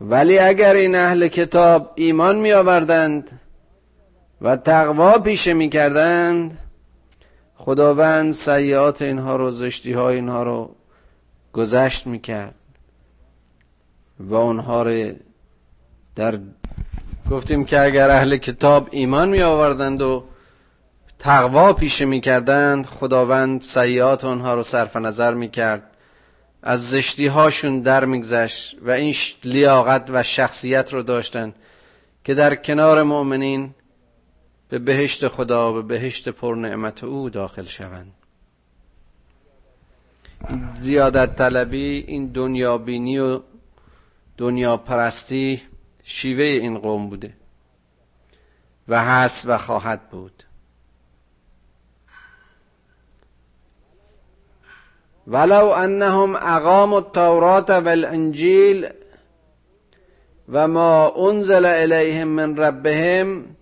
ولی 0.00 0.38
اگر 0.38 0.74
این 0.74 0.94
اهل 0.94 1.28
کتاب 1.28 1.92
ایمان 1.94 2.36
می 2.36 2.52
آوردند 2.52 3.40
و 4.40 4.56
تقوا 4.56 5.18
پیشه 5.18 5.54
می 5.54 5.68
کردند 5.68 6.58
خداوند 7.56 8.32
سیعات 8.32 9.02
اینها 9.02 9.36
رو 9.36 9.50
زشتی 9.50 9.92
های 9.92 10.16
اینها 10.16 10.42
رو 10.42 10.74
گذشت 11.52 12.06
می 12.06 12.18
کرد 12.18 12.54
و 14.18 14.34
اونها 14.34 14.82
رو 14.82 15.12
در 16.16 16.38
گفتیم 17.30 17.64
که 17.64 17.80
اگر 17.80 18.10
اهل 18.10 18.36
کتاب 18.36 18.88
ایمان 18.90 19.28
می 19.28 19.42
آوردند 19.42 20.02
و 20.02 20.24
تقوا 21.18 21.72
پیشه 21.72 22.04
می 22.04 22.20
کردند 22.20 22.86
خداوند 22.86 23.60
سیعات 23.60 24.24
اونها 24.24 24.54
رو 24.54 24.62
صرف 24.62 24.96
نظر 24.96 25.34
می 25.34 25.48
کرد 25.48 25.82
از 26.62 26.90
زشتی 26.90 27.26
هاشون 27.26 27.80
در 27.80 28.04
میگذشت 28.04 28.76
و 28.82 28.90
این 28.90 29.14
لیاقت 29.44 30.04
و 30.08 30.22
شخصیت 30.22 30.92
رو 30.92 31.02
داشتن 31.02 31.54
که 32.24 32.34
در 32.34 32.54
کنار 32.54 33.02
مؤمنین 33.02 33.74
به 34.68 34.78
بهشت 34.78 35.28
خدا 35.28 35.72
به 35.72 35.82
بهشت 35.82 36.28
پر 36.28 36.54
نعمت 36.54 37.04
او 37.04 37.30
داخل 37.30 37.64
شوند. 37.64 38.12
زیادت 40.80 41.36
طلبی 41.36 42.04
این 42.08 42.26
دنیا 42.26 42.78
بینی 42.78 43.18
و 43.18 43.40
دنیا 44.36 44.76
پرستی 44.76 45.62
شیوه 46.08 46.44
این 46.44 46.78
قوم 46.78 47.08
بوده 47.08 47.32
و 48.88 49.04
هست 49.04 49.46
و 49.46 49.58
خواهد 49.58 50.10
بود. 50.10 50.44
ولو 55.26 55.66
انهم 55.68 56.36
اقاموا 56.36 56.98
التورات 56.98 57.70
والانجیل 57.70 58.88
و 60.48 60.68
ما 60.68 61.14
انزل 61.28 61.66
الیهم 61.66 62.28
من 62.28 62.56
ربهم 62.56 63.56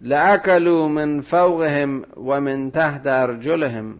لاكلوا 0.00 0.88
من 0.88 1.20
فوقهم 1.20 2.04
ومن 2.16 2.70
تحت 2.70 3.06
ارجلهم. 3.06 3.98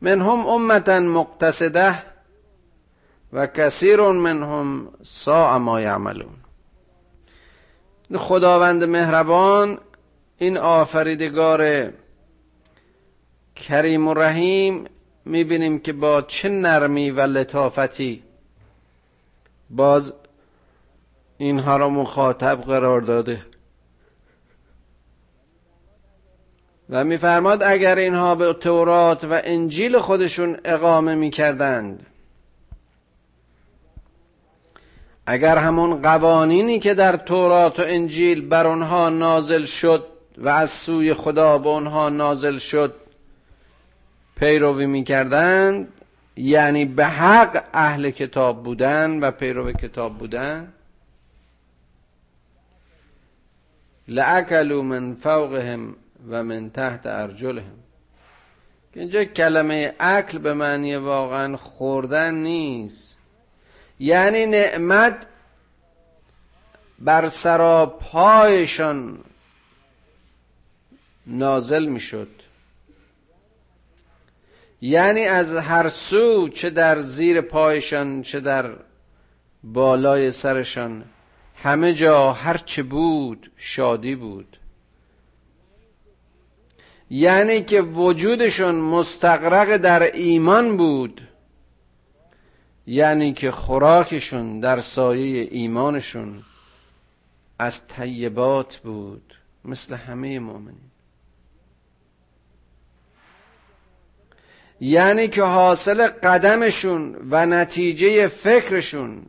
منهم 0.00 0.46
امه 0.46 0.98
مقتصده 0.98 2.09
و 3.32 3.46
کثیر 3.46 4.00
منهم 4.00 4.88
ساء 5.02 5.58
ما 5.58 5.80
یعملون. 5.80 6.34
خداوند 8.16 8.84
مهربان 8.84 9.78
این 10.38 10.58
آفریدگار 10.58 11.92
کریم 13.56 14.08
و 14.08 14.14
رحیم 14.14 14.84
می‌بینیم 15.24 15.78
که 15.78 15.92
با 15.92 16.22
چه 16.22 16.48
نرمی 16.48 17.10
و 17.10 17.20
لطافتی 17.20 18.22
باز 19.70 20.12
اینها 21.38 21.76
را 21.76 21.88
مخاطب 21.88 22.60
قرار 22.62 23.00
داده. 23.00 23.46
و 26.90 27.04
میفرماد 27.04 27.62
اگر 27.62 27.96
اینها 27.96 28.34
به 28.34 28.52
تورات 28.52 29.24
و 29.24 29.40
انجیل 29.44 29.98
خودشون 29.98 30.58
اقامه 30.64 31.14
می‌کردند 31.14 32.06
اگر 35.32 35.58
همون 35.58 36.02
قوانینی 36.02 36.78
که 36.78 36.94
در 36.94 37.16
تورات 37.16 37.80
و 37.80 37.82
انجیل 37.86 38.48
بر 38.48 38.66
آنها 38.66 39.08
نازل 39.08 39.64
شد 39.64 40.06
و 40.38 40.48
از 40.48 40.70
سوی 40.70 41.14
خدا 41.14 41.58
به 41.58 41.70
آنها 41.70 42.08
نازل 42.08 42.58
شد 42.58 42.94
پیروی 44.36 44.86
می‌کردند 44.86 45.88
یعنی 46.36 46.84
به 46.84 47.06
حق 47.06 47.64
اهل 47.72 48.10
کتاب 48.10 48.62
بودن 48.62 49.20
و 49.20 49.30
پیرو 49.30 49.72
کتاب 49.72 50.18
بودن 50.18 50.72
لعکلو 54.08 54.82
من 54.82 55.14
فوقهم 55.14 55.96
و 56.30 56.42
من 56.42 56.70
تحت 56.70 57.06
ارجلهم. 57.06 57.78
اینجا 58.94 59.24
کلمه 59.24 59.94
اکل 60.00 60.38
به 60.38 60.54
معنی 60.54 60.96
واقعا 60.96 61.56
خوردن 61.56 62.34
نیست. 62.34 63.09
یعنی 64.00 64.46
نعمت 64.46 65.26
بر 66.98 67.28
سراپایشان 67.28 69.18
نازل 71.26 71.86
می‌شد. 71.86 72.28
یعنی 74.82 75.24
از 75.24 75.56
هر 75.56 75.88
سو 75.88 76.48
چه 76.48 76.70
در 76.70 77.00
زیر 77.00 77.40
پایشان 77.40 78.22
چه 78.22 78.40
در 78.40 78.70
بالای 79.64 80.32
سرشان 80.32 81.04
همه 81.62 81.94
جا 81.94 82.32
هر 82.32 82.56
چه 82.56 82.82
بود 82.82 83.50
شادی 83.56 84.14
بود. 84.14 84.56
یعنی 87.10 87.62
که 87.62 87.82
وجودشون 87.82 88.74
مستقرق 88.74 89.76
در 89.76 90.02
ایمان 90.02 90.76
بود. 90.76 91.29
یعنی 92.90 93.32
که 93.32 93.50
خوراکشون 93.50 94.60
در 94.60 94.80
سایه 94.80 95.48
ایمانشون 95.50 96.42
از 97.58 97.86
طیبات 97.86 98.76
بود 98.76 99.34
مثل 99.64 99.94
همه 99.94 100.38
مؤمنین 100.38 100.90
یعنی 104.80 105.28
که 105.28 105.42
حاصل 105.42 106.06
قدمشون 106.06 107.16
و 107.30 107.46
نتیجه 107.46 108.28
فکرشون 108.28 109.22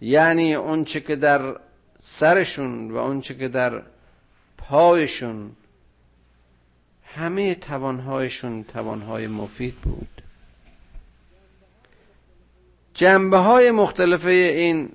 یعنی 0.00 0.54
اونچه 0.54 1.00
که 1.00 1.16
در 1.16 1.56
سرشون 1.98 2.90
و 2.90 2.96
اونچه 2.96 3.34
که 3.34 3.48
در 3.48 3.82
پایشون 4.58 5.52
همه 7.04 7.54
توانهایشون 7.54 8.64
توانهای 8.64 9.26
مفید 9.26 9.74
بود. 9.74 10.17
جنبه 12.98 13.36
های 13.36 13.70
مختلفه 13.70 14.30
این 14.30 14.92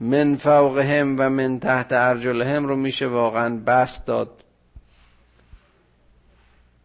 من 0.00 0.36
فوقهم 0.36 1.16
و 1.18 1.30
من 1.30 1.60
تحت 1.60 1.92
ارجلهم 1.92 2.66
رو 2.66 2.76
میشه 2.76 3.06
واقعا 3.06 3.56
بست 3.56 4.06
داد 4.06 4.44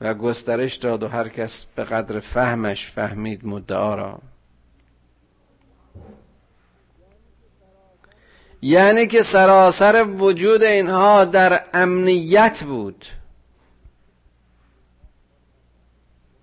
و 0.02 0.13
گسترش 0.13 0.76
داد 0.76 1.04
و 1.04 1.08
هر 1.08 1.28
کس 1.28 1.65
به 1.76 1.84
قدر 1.84 2.19
فهمش 2.19 2.88
فهمید 2.88 3.45
مدعا 3.45 3.95
را. 3.95 4.19
یعنی 8.62 9.08
که 9.08 9.23
سراسر 9.23 10.04
وجود 10.04 10.63
اینها 10.63 11.26
در 11.26 11.63
امنیت 11.73 12.63
بود. 12.63 13.06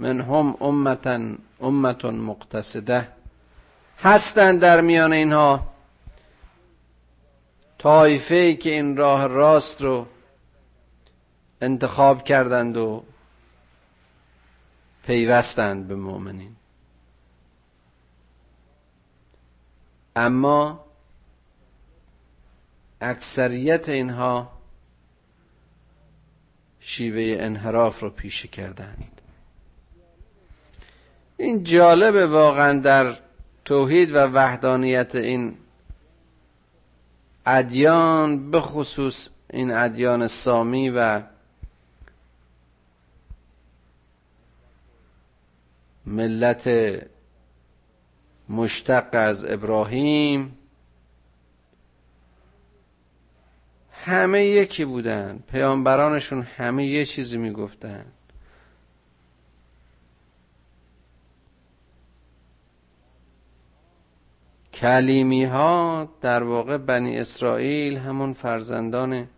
من 0.00 0.20
هم 0.20 0.56
امتا 0.60 1.20
امت 1.60 2.04
مقتصده 2.04 3.08
هستند 3.98 4.60
در 4.60 4.80
میان 4.80 5.12
اینها. 5.12 5.72
طایفه 7.78 8.54
که 8.54 8.70
این 8.70 8.96
راه 8.96 9.26
راست 9.26 9.82
رو 9.82 10.06
انتخاب 11.60 12.24
کردند 12.24 12.76
و 12.76 13.04
پیوستند 15.02 15.88
به 15.88 15.94
مؤمنین. 15.94 16.56
اما 20.16 20.84
اکثریت 23.00 23.88
اینها 23.88 24.52
شیوه 26.80 27.36
انحراف 27.44 28.00
رو 28.00 28.10
پیشه 28.10 28.48
کردند. 28.48 29.19
این 31.40 31.62
جالبه 31.62 32.26
واقعا 32.26 32.78
در 32.78 33.16
توحید 33.64 34.12
و 34.12 34.18
وحدانیت 34.18 35.14
این 35.14 35.56
ادیان 37.46 38.50
به 38.50 38.60
خصوص 38.60 39.28
این 39.50 39.70
ادیان 39.72 40.26
سامی 40.26 40.90
و 40.90 41.22
ملت 46.06 46.70
مشتق 48.48 49.08
از 49.12 49.44
ابراهیم. 49.44 50.58
همه 53.92 54.44
یکی 54.44 54.84
بودن. 54.84 55.42
پیامبرانشون 55.52 56.42
همه 56.42 56.86
یه 56.86 57.04
چیزی 57.04 57.38
می‌گفتن. 57.38 58.04
کلیمی 64.80 65.44
ها 65.44 66.08
در 66.20 66.42
واقع 66.42 66.76
بنی 66.76 67.18
اسرائیل 67.18 67.96
همون 67.96 68.32
فرزندان 68.32 69.28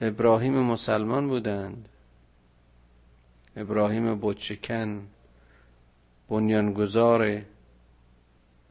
ابراهیم 0.00 0.58
مسلمان 0.58 1.28
بودند. 1.28 1.88
ابراهیم 3.56 4.14
بودشکن 4.14 5.06
بنیانگذار 6.28 7.40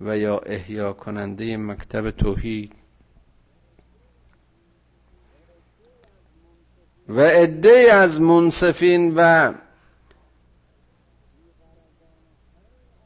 و 0.01 0.17
یا 0.17 0.37
احیا 0.37 0.93
کننده 0.93 1.57
مکتب 1.57 2.11
توحید. 2.11 2.73
و 7.09 7.21
عده 7.21 7.89
از 7.93 8.21
منصفین 8.21 9.13
و 9.15 9.53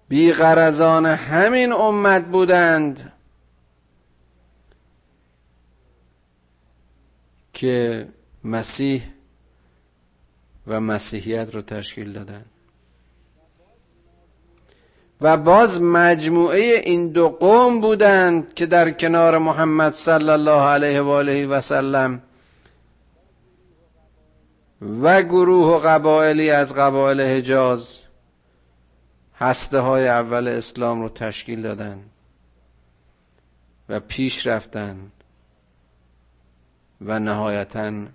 بیغرزان 0.07 1.05
همین 1.05 1.71
امت 1.71 2.25
بودند 2.25 3.11
که 7.53 8.07
مسیح 8.43 9.03
و 10.67 10.81
مسیحیت 10.81 11.55
رو 11.55 11.61
تشکیل 11.61 12.13
دادن 12.13 12.45
و 15.21 15.37
باز 15.37 15.81
مجموعه 15.81 16.81
این 16.85 17.07
دو 17.09 17.29
قوم 17.29 17.81
بودند 17.81 18.53
که 18.53 18.65
در 18.65 18.91
کنار 18.91 19.37
محمد 19.37 19.93
صلی 19.93 20.29
الله 20.29 20.61
علیه 20.61 21.01
و 21.01 21.09
آله 21.09 21.47
و 21.47 21.61
سلم 21.61 22.21
و 25.01 25.21
گروه 25.21 25.67
و 25.67 25.77
قبائلی 25.77 26.51
از 26.51 26.73
قبایل 26.73 27.21
حجاز 27.21 27.99
هسته 29.39 29.79
های 29.79 30.07
اول 30.07 30.47
اسلام 30.47 31.01
رو 31.01 31.09
تشکیل 31.09 31.61
دادن 31.61 32.05
و 33.89 33.99
پیش 33.99 34.47
رفتن 34.47 35.11
و 37.01 37.19
نهایتا 37.19 38.07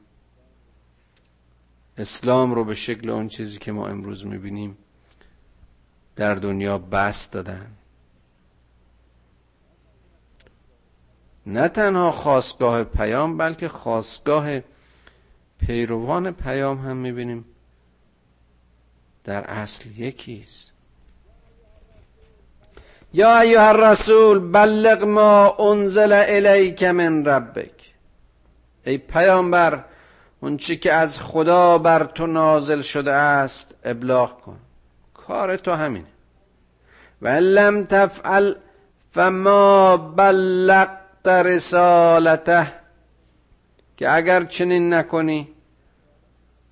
اسلام 1.97 2.55
رو 2.55 2.65
به 2.65 2.75
شکل 2.75 3.11
اون 3.11 3.29
چیزی 3.29 3.59
که 3.59 3.73
ما 3.73 3.89
امروز 3.89 4.27
می‌بینیم 4.27 4.79
در 6.17 6.35
دنیا 6.35 6.79
بست 6.79 7.33
دادن. 7.33 7.71
نه 11.47 11.69
تنها 11.69 12.13
خواستگاه 12.13 12.85
پیام 12.85 13.37
بلکه 13.37 13.69
خواستگاه 13.69 14.61
پیروان 15.59 16.31
پیام 16.31 16.79
هم 16.79 16.97
می‌بینیم 16.97 17.45
در 19.25 19.45
اصل 19.45 19.91
یکیست 20.01 20.70
یا 23.13 23.41
ایها 23.41 23.69
الرسول 23.69 24.39
بلغ 24.39 25.05
ما 25.05 25.57
انزل 25.59 26.13
الیک 26.13 26.83
من 26.83 27.25
ربک 27.25 27.95
ای 28.87 28.99
پیامبر 28.99 29.85
اون 30.41 30.57
چی 30.57 30.77
که 30.77 30.93
از 30.93 31.21
خدا 31.21 31.79
بر 31.79 32.05
تو 32.05 32.27
نازل 32.27 32.81
شده 32.81 33.13
است 33.13 33.75
ابلاغ 33.85 34.41
کن 34.41 34.57
کار 35.15 35.57
تو 35.57 35.73
همینه 35.73 36.07
و 37.23 37.29
لم 37.29 37.85
تفعل 37.85 38.55
فما 39.11 39.97
بلغت 39.97 41.27
رسالته 41.27 42.73
که 43.97 44.15
اگر 44.15 44.45
چنین 44.45 44.95
نکنی 44.95 45.49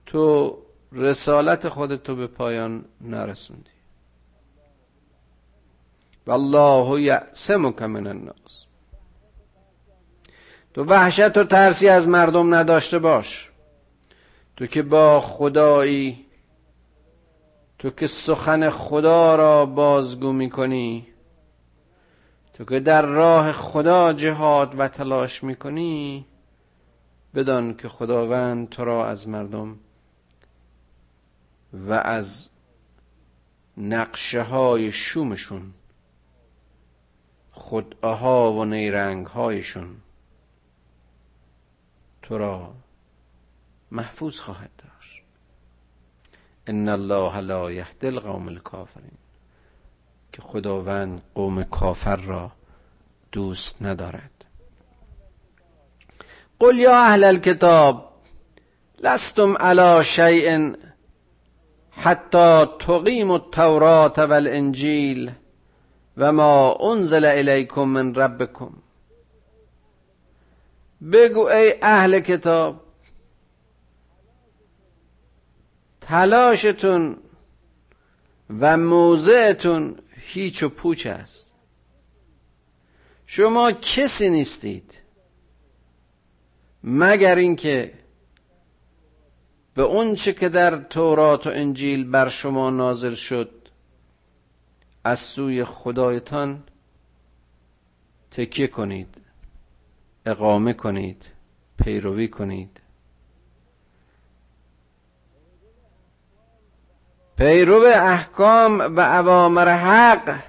تو 0.06 0.58
رسالت 0.92 1.68
خودتو 1.68 2.16
به 2.16 2.26
پایان 2.26 2.84
نرسوندی 3.00 3.77
والله 6.28 7.00
یعصمک 7.00 7.82
من 7.82 8.06
الناس. 8.06 8.66
تو 10.74 10.84
وحشت 10.84 11.36
و 11.36 11.44
ترسی 11.44 11.88
از 11.88 12.08
مردم 12.08 12.54
نداشته 12.54 12.98
باش. 12.98 13.50
تو 14.56 14.66
که 14.66 14.82
با 14.82 15.20
خدایی 15.20 16.26
تو 17.78 17.90
که 17.90 18.06
سخن 18.06 18.70
خدا 18.70 19.36
را 19.36 19.66
بازگو 19.66 20.32
می‌کنی 20.32 21.06
تو 22.54 22.64
که 22.64 22.80
در 22.80 23.02
راه 23.02 23.52
خدا 23.52 24.12
جهاد 24.12 24.74
و 24.78 24.88
تلاش 24.88 25.44
می‌کنی 25.44 26.26
بدان 27.34 27.76
که 27.76 27.88
خداوند 27.88 28.68
تو 28.68 28.84
را 28.84 29.06
از 29.06 29.28
مردم 29.28 29.78
و 31.72 31.92
از 31.92 32.48
نقشه 33.76 34.42
های 34.42 34.92
شومشون 34.92 35.74
خدعه 37.58 38.50
و 38.52 38.64
نیرنگ 38.64 39.26
هایشون 39.26 39.96
تو 42.22 42.38
را 42.38 42.74
محفوظ 43.90 44.38
خواهد 44.38 44.70
داشت. 44.78 45.22
ان 46.66 46.88
الله 46.88 47.36
لا 47.40 47.72
یهدی 47.72 48.06
القوم 48.06 48.48
الکافرین. 48.48 49.18
که 50.32 50.42
خداوند 50.42 51.22
قوم 51.34 51.64
کافر 51.64 52.16
را 52.16 52.50
دوست 53.32 53.82
ندارد. 53.82 54.44
قل 56.58 56.78
یا 56.78 56.96
اهل 56.96 57.24
الكتاب 57.24 58.12
لستم 59.00 59.56
على 59.56 60.04
شیء 60.04 60.72
حتی 61.90 62.66
تقیم 62.80 63.30
التورات 63.30 64.18
والانجیل 64.18 65.32
و 66.18 66.32
ما 66.32 66.74
انزل 66.74 67.24
الیکم 67.24 67.84
من 67.84 68.14
ربکم. 68.14 68.72
بگو 71.12 71.40
ای 71.40 71.74
اهل 71.82 72.20
کتاب 72.20 72.80
تلاشتون 76.00 77.16
و 78.60 78.76
موضعتون 78.76 79.96
هیچ 80.16 80.62
و 80.62 80.68
پوچ 80.68 81.06
است. 81.06 81.52
شما 83.26 83.72
کسی 83.72 84.30
نیستید 84.30 84.94
مگر 86.84 87.34
اینکه 87.34 87.92
به 89.74 89.82
اون 89.82 90.14
چه 90.14 90.32
که 90.32 90.48
در 90.48 90.76
تورات 90.76 91.46
و 91.46 91.50
انجیل 91.50 92.10
بر 92.10 92.28
شما 92.28 92.70
نازل 92.70 93.14
شد 93.14 93.57
از 95.08 95.18
سوی 95.18 95.64
خدایتان 95.64 96.62
تکیه 98.30 98.66
کنید 98.66 99.14
اقامه 100.26 100.72
کنید 100.72 101.22
پیروی 101.84 102.28
کنید. 102.28 102.80
پیرو 107.36 107.82
احکام 107.86 108.78
و 108.96 109.00
اوامر 109.00 109.68
حق 109.68 110.42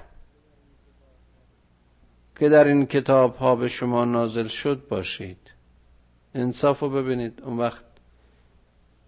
که 2.39 2.49
در 2.49 2.63
این 2.63 2.85
کتاب 2.85 3.35
ها 3.35 3.55
به 3.55 3.67
شما 3.67 4.05
نازل 4.05 4.47
شد 4.47 4.87
باشید. 4.89 5.51
انصاف 6.35 6.79
رو 6.79 6.89
ببینید. 6.89 7.41
اون 7.41 7.57
وقت 7.57 7.83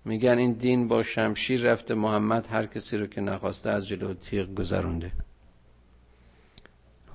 میگن 0.05 0.37
این 0.37 0.53
دین 0.53 0.87
با 0.87 1.03
شمشیر 1.03 1.61
رفته 1.61 1.93
محمد 1.93 2.47
هر 2.47 2.65
کسی 2.65 2.97
رو 2.97 3.07
که 3.07 3.21
نخواسته 3.21 3.69
از 3.69 3.87
جلو 3.87 4.13
تیغ 4.13 4.55
گذرونده. 4.55 5.11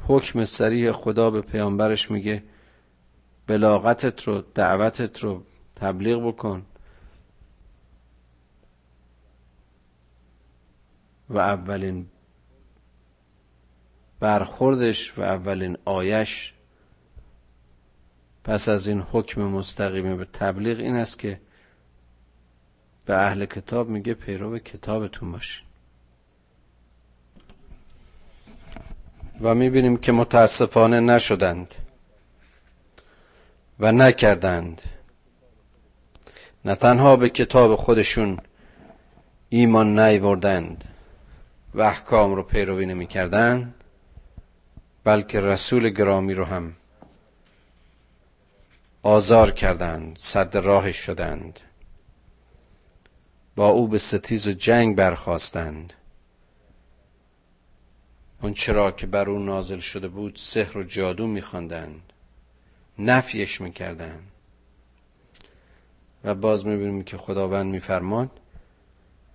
حکم 0.09 0.45
سریح 0.45 0.93
خدا 0.93 1.31
به 1.31 1.41
پیامبرش 1.41 2.11
میگه 2.11 2.43
بلاغتت 3.47 4.23
رو 4.23 4.41
دعوتت 4.55 5.21
رو 5.21 5.43
تبلیغ 5.77 6.27
بکن. 6.27 6.67
و 11.29 11.39
اولین 11.39 12.07
برخوردش 14.21 15.19
و 15.19 15.23
اولین 15.23 15.79
آیش 15.85 16.55
پس 18.45 18.69
از 18.69 18.87
این 18.87 19.01
حکم 19.01 19.43
مستقیمه 19.43 20.17
به 20.17 20.25
تبلیغ 20.25 20.79
این 20.79 20.97
است 20.97 21.19
که 21.19 21.41
به 23.05 23.15
اهل 23.15 23.47
کتاب 23.47 23.89
میگه 23.89 24.15
پیرو 24.15 24.59
کتابتون 24.59 25.33
باشین 25.33 25.66
و 29.41 29.55
می‌بینیم 29.55 29.97
که 29.97 30.13
متاسفانه 30.13 31.01
نشدند 31.01 31.75
و 33.81 33.93
نکردند. 33.93 34.83
نه 36.65 36.75
تنها 36.75 37.17
به 37.17 37.29
کتاب 37.29 37.77
خودشون 37.77 38.39
ایمان 39.49 39.99
نیوردند 39.99 40.85
و 41.75 41.83
احکام 41.83 42.35
رو 42.35 42.43
پیروی 42.43 42.87
نمی‌کردند 42.87 43.75
بلکه 45.05 45.41
رسول 45.41 45.89
گرامی 45.89 46.35
رو 46.35 46.45
هم 46.45 46.77
آزار 49.03 49.51
کردند 49.51 50.19
صد 50.19 50.57
راهش 50.57 50.97
شدند. 50.97 51.61
با 53.57 53.69
او 53.69 53.89
به 53.89 53.99
ستیز 53.99 54.47
و 54.47 54.53
جنگ 54.53 54.97
برخواستند 54.97 55.93
اون 58.47 58.55
چرا 58.55 58.91
که 58.91 59.07
بر 59.07 59.31
او 59.31 59.39
نازل 59.39 59.79
شده 59.79 60.09
بود 60.09 60.37
سحر 60.37 60.79
و 60.79 60.83
جادو 60.83 61.27
میخواندند. 61.27 62.13
نفیش 62.99 63.61
می‌کردند. 63.61 64.29
و 66.25 66.35
باز 66.35 66.67
می‌بینیم 66.67 67.05
که 67.05 67.17
خداوند 67.17 67.67
میفرماد 67.67 68.31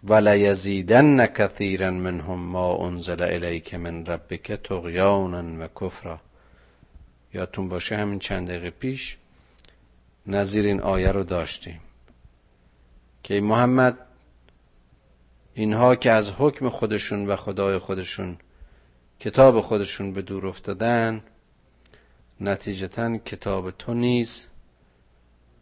ولیزیدن 0.03 1.25
کثیرا 1.25 1.91
منهم 1.91 2.39
ما 2.39 2.87
انزل 2.87 3.21
الیک 3.21 3.73
من 3.73 4.05
ربک 4.05 4.51
طغیانا 4.51 5.65
و 5.65 5.67
کفرا. 5.81 6.19
یادتون 7.33 7.69
باشه 7.69 7.97
همین 7.97 8.19
چند 8.19 8.47
دقیقه 8.47 8.69
پیش 8.69 9.17
نظیر 10.27 10.65
این 10.65 10.81
آیه 10.81 11.11
رو 11.11 11.23
داشتیم 11.23 11.79
که 13.23 13.41
محمد 13.41 13.97
اینها 15.53 15.95
که 15.95 16.11
از 16.11 16.31
حکم 16.31 16.69
خودشون 16.69 17.27
و 17.27 17.35
خدای 17.35 17.77
خودشون 17.77 18.37
کتاب 19.21 19.61
خودشون 19.61 20.13
به 20.13 20.21
دور 20.21 20.47
افتادن 20.47 21.21
نتیجتا 22.39 23.17
کتاب 23.17 23.71
تو 23.71 23.93
نیز 23.93 24.45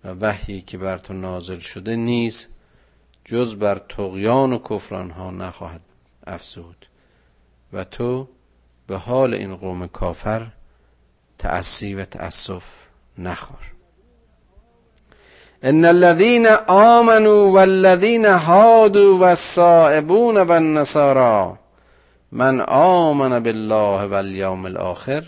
و 0.04 0.10
وحیی 0.10 0.62
که 0.62 0.78
بر 0.78 0.98
تو 0.98 1.14
نازل 1.14 1.60
شده 1.60 1.96
نیز 1.96 2.48
جز 3.26 3.56
بر 3.56 3.82
تقیان 3.90 4.54
و 4.54 4.60
کفران 4.60 5.10
ها 5.12 5.32
نخواهد 5.32 5.82
افزود. 6.28 6.86
و 7.74 7.84
تو 7.84 8.28
به 8.88 8.98
حال 8.98 9.34
این 9.34 9.56
قوم 9.56 9.88
کافر 9.88 10.48
تأسی 11.38 11.96
و 11.96 12.06
تأسف 12.06 12.64
نخور. 13.18 13.74
ان 15.64 15.86
الذين 15.86 16.48
آمنوا 16.68 17.52
والذين 17.52 18.26
هادوا 18.26 19.18
والصائبون 19.18 20.38
والنصارى 20.38 21.58
من 22.32 22.62
آمن 22.62 23.40
بالله 23.40 24.06
واليوم 24.06 24.66
الآخر 24.66 25.24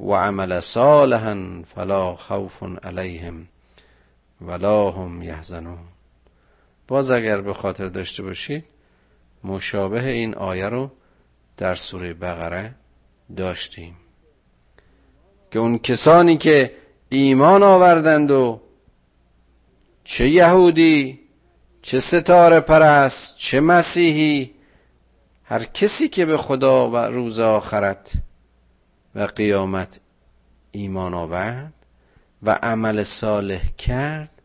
وعمل 0.00 0.62
صالحا 0.62 1.62
فلا 1.74 2.14
خوف 2.14 2.64
عليهم 2.84 3.46
ولا 4.40 4.90
هم 4.90 5.22
يحزنون 5.22 5.78
باز 6.88 7.10
اگر 7.10 7.40
به 7.40 7.52
خاطر 7.52 7.88
داشته 7.88 8.22
باشید 8.22 8.64
مشابه 9.44 10.08
این 10.08 10.34
آیه 10.34 10.68
رو 10.68 10.90
در 11.56 11.74
سوره 11.74 12.14
بقره 12.14 12.74
داشتیم. 13.36 13.96
که 15.50 15.58
اون 15.58 15.78
کسانی 15.78 16.36
که 16.36 16.72
ایمان 17.08 17.62
آوردند 17.62 18.30
و 18.30 18.60
چه 20.04 20.28
یهودی 20.28 21.20
چه 21.82 22.00
ستاره 22.00 22.60
پرست 22.60 23.36
چه 23.38 23.60
مسیحی 23.60 24.50
هر 25.50 25.64
کسی 25.64 26.08
که 26.08 26.24
به 26.26 26.36
خدا 26.36 26.90
و 26.90 26.96
روز 26.96 27.40
آخرت 27.40 28.12
و 29.14 29.22
قیامت 29.22 30.00
ایمان 30.72 31.14
آورد 31.14 31.74
و 32.42 32.50
عمل 32.50 33.02
صالح 33.02 33.70
کرد 33.70 34.42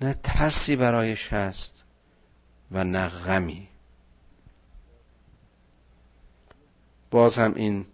نه 0.00 0.14
ترسی 0.22 0.76
برایش 0.76 1.32
هست 1.32 1.84
و 2.70 2.84
نه 2.84 3.08
غمی. 3.08 3.68
باز 7.10 7.38
هم 7.38 7.54
این 7.54 7.86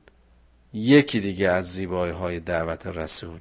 یکی 0.73 1.21
دیگه 1.21 1.49
از 1.49 1.73
زیبایی 1.73 2.13
های 2.13 2.41
دعوت 2.41 2.87
رسول. 2.87 3.41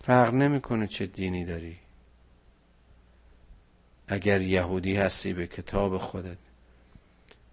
فرق 0.00 0.34
نمی‌کنه 0.34 0.86
چه 0.86 1.06
دینی 1.06 1.44
داری. 1.44 1.78
اگر 4.08 4.40
یهودی 4.40 4.96
هستی 4.96 5.32
به 5.32 5.46
کتاب 5.46 5.98
خودت 5.98 6.38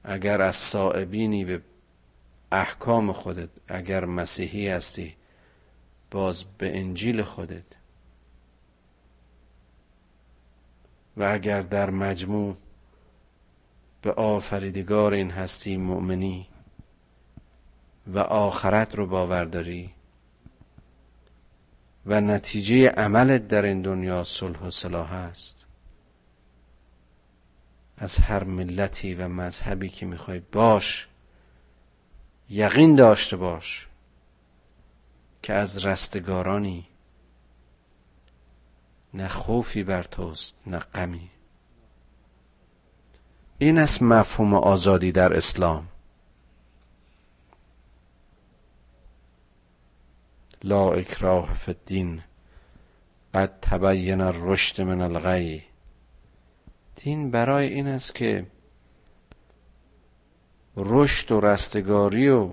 اگر 0.04 0.42
از 0.42 0.56
صائبینی 0.56 1.46
به 1.46 1.62
احکام 2.52 3.12
خودت 3.12 3.50
اگر 3.68 4.06
مسیحی 4.06 4.68
هستی 4.68 5.16
باز 6.12 6.44
به 6.58 6.80
انجیل 6.80 7.22
خودت. 7.24 7.64
و 11.18 11.24
اگر 11.24 11.62
در 11.62 11.90
مجموع 11.90 12.56
به 14.02 14.12
آفریدگار 14.12 15.14
این 15.14 15.32
هستی 15.32 15.78
مؤمنی 15.78 16.48
و 18.08 18.20
آخرت 18.20 18.96
رو 18.96 19.06
باور 19.08 19.46
داری 19.46 19.94
و 22.06 22.22
نتیجه 22.22 22.90
عملت 22.90 23.48
در 23.48 23.66
این 23.66 23.82
دنیا 23.82 24.24
صلح 24.24 24.60
و 24.60 24.72
صلاح 24.72 25.14
است 25.14 25.65
از 27.98 28.18
هر 28.18 28.44
ملتی 28.44 29.14
و 29.14 29.28
مذهبی 29.28 29.90
که 29.90 30.06
می‌خوای 30.06 30.40
باش 30.40 31.08
یقین 32.50 32.96
داشته 32.96 33.38
باش 33.38 33.88
که 35.44 35.54
از 35.54 35.86
رستگارانی 35.86 36.88
نه 39.14 39.28
خوفی 39.28 39.84
بر 39.84 40.04
توست 40.04 40.56
نه 40.68 40.80
غمی. 40.80 41.30
این 43.58 43.80
است 43.80 44.02
مفهوم 44.02 44.54
آزادی 44.54 45.12
در 45.12 45.34
اسلام. 45.34 45.88
لا 50.64 50.94
اکراه 50.94 51.54
فی 51.54 51.72
الدین 51.72 52.24
قد 53.34 53.60
تبین 53.62 54.22
الرشد 54.22 54.82
من 54.82 55.02
الغی. 55.02 55.64
دین 57.04 57.32
برای 57.32 57.68
این 57.68 57.88
است 57.88 58.16
که 58.16 58.46
رشد 60.78 61.32
و 61.32 61.40
رستگاری 61.42 62.30
و 62.30 62.50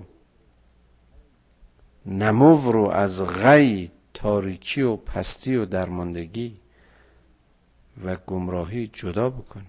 نمو 2.05 2.71
رو 2.71 2.89
از 2.89 3.23
غی 3.23 3.91
تاریکی 4.13 4.81
و 4.81 4.95
پستی 4.95 5.55
و 5.55 5.65
درماندگی 5.65 6.55
و 8.05 8.15
گمراهی 8.27 8.89
جدا 8.93 9.29
بکنه. 9.29 9.63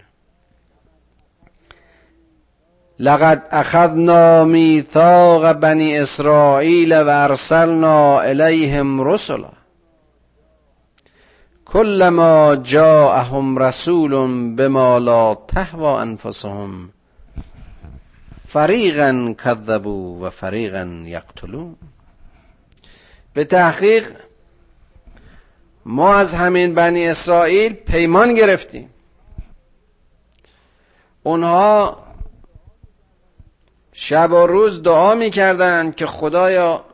لقد 2.98 3.48
اخذنا 3.50 4.44
میثاق 4.44 5.52
بنی 5.52 5.98
اسرائیل 5.98 6.92
و 6.92 7.08
ارسلنا 7.08 8.20
الیهم 8.20 9.00
رسلا. 9.00 9.63
كلما 11.74 12.54
جاءهم 12.54 13.58
رسول 13.58 14.10
بما 14.56 14.98
لا 14.98 15.34
تهوى 15.34 16.02
انفسهم 16.02 16.90
فریقا 18.48 19.34
کذبوا 19.44 20.26
و 20.26 20.30
فریقا 20.30 21.04
یقتلون. 21.06 21.76
به 23.34 23.44
تحقیق 23.44 24.12
ما 25.84 26.14
از 26.14 26.34
همین 26.34 26.74
بنی 26.74 27.08
اسرائیل 27.08 27.72
پیمان 27.72 28.34
گرفتیم. 28.34 28.90
اونها 31.22 31.98
شب 33.92 34.32
و 34.32 34.46
روز 34.46 34.82
دعا 34.82 35.14
می‌کردند 35.14 35.96
که 35.96 36.06
خدایا 36.06 36.84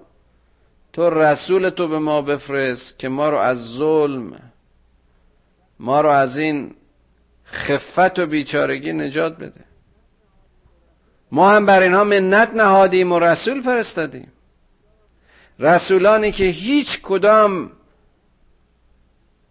تو 0.93 1.11
رسول 1.11 1.71
تو 1.71 1.89
به 1.89 1.99
ما 1.99 2.23
بفرست 2.23 2.99
که 2.99 3.09
ما 3.09 3.31
رو 3.31 3.37
از 3.37 3.73
ظلم 3.77 4.50
ما 5.81 6.01
رو 6.01 6.09
از 6.09 6.39
این 6.39 6.75
خفت 7.47 8.19
و 8.19 8.27
بیچارگی 8.27 8.93
نجات 8.93 9.37
بده. 9.37 9.65
ما 11.33 11.51
هم 11.51 11.67
بر 11.67 11.83
اینها 11.83 12.05
منت 12.05 12.51
نهادیم 12.55 13.13
و 13.13 13.19
رسول 13.19 13.63
فرستادیم. 13.63 14.33
رسولانی 15.59 16.33
که 16.33 16.45
هیچ 16.45 17.03
کدام 17.03 17.71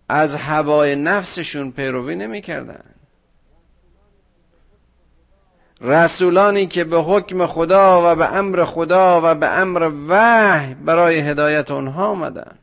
از 0.09 0.35
هوای 0.35 0.95
نفسشون 0.95 1.71
پیروی 1.71 2.15
نمی‌کردن. 2.15 2.83
رسولانی 5.81 6.67
که 6.67 6.83
به 6.83 7.01
حکم 7.01 7.45
خدا 7.45 8.11
و 8.11 8.15
به 8.15 8.33
امر 8.33 8.63
خدا 8.65 9.21
و 9.23 9.35
به 9.35 9.47
امر 9.47 9.91
وحی 10.07 10.73
برای 10.73 11.19
هدایت 11.19 11.71
اونها 11.71 12.07
آمدن. 12.07 12.57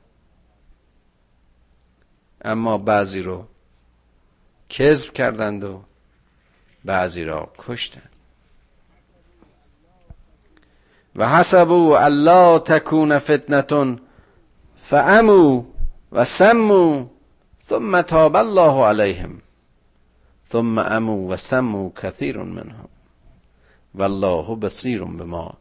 اما 2.44 2.78
بعضی 2.78 3.22
رو 3.22 3.48
کذب 4.70 5.12
کردند 5.12 5.64
و 5.64 5.82
بعضی 6.84 7.24
را 7.24 7.48
کشتند. 7.58 8.10
و 11.16 11.28
حسبوا 11.28 11.98
الله 11.98 12.58
تکون 12.58 13.18
فتنتون 13.18 14.00
فامو 14.76 15.64
و 16.12 16.24
سمو 16.24 17.06
ثم 17.68 18.02
تاب 18.02 18.36
الله 18.36 18.84
علیهم 18.84 19.42
ثم 20.52 20.78
امو 20.78 21.32
و 21.32 21.36
سمو 21.36 21.92
کثیر 21.92 22.38
منهم 22.38 22.88
والله 23.94 24.54
بصیر 24.54 25.04
به 25.04 25.24
ما 25.24 25.54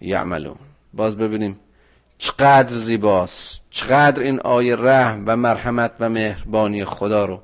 یعملون. 0.00 0.58
باز 0.94 1.16
ببینیم 1.16 1.60
چقدر 2.18 2.72
زیباست 2.76 3.60
چقدر 3.70 4.22
این 4.22 4.40
آیه 4.40 4.76
رحم 4.76 5.22
و 5.26 5.36
مرحمت 5.36 5.92
و 6.00 6.08
مهربانی 6.08 6.84
خدا 6.84 7.24
رو 7.24 7.40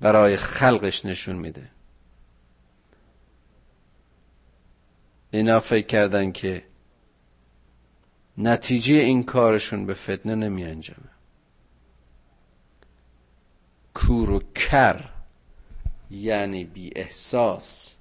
برای 0.00 0.36
خلقش 0.36 1.04
نشون 1.04 1.36
میده. 1.36 1.70
اینا 5.30 5.60
فکر 5.60 5.86
کردن 5.86 6.32
که 6.32 6.62
نتیجه 8.38 8.94
این 8.94 9.22
کارشون 9.22 9.86
به 9.86 9.94
فتنه 9.94 10.34
نمی 10.34 10.64
انجامه 10.64 11.10
کور 13.94 14.30
و 14.30 14.38
کر 14.54 15.08
یعنی 16.10 16.64
بی 16.64 16.92
احساس 16.96 17.96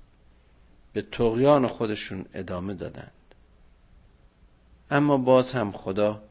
به 0.94 1.02
تقیان 1.02 1.68
خودشون 1.68 2.26
ادامه 2.34 2.74
دادند 2.74 3.12
اما 4.92 5.18
باز 5.18 5.54
هم 5.54 5.72
خدا 5.72 6.24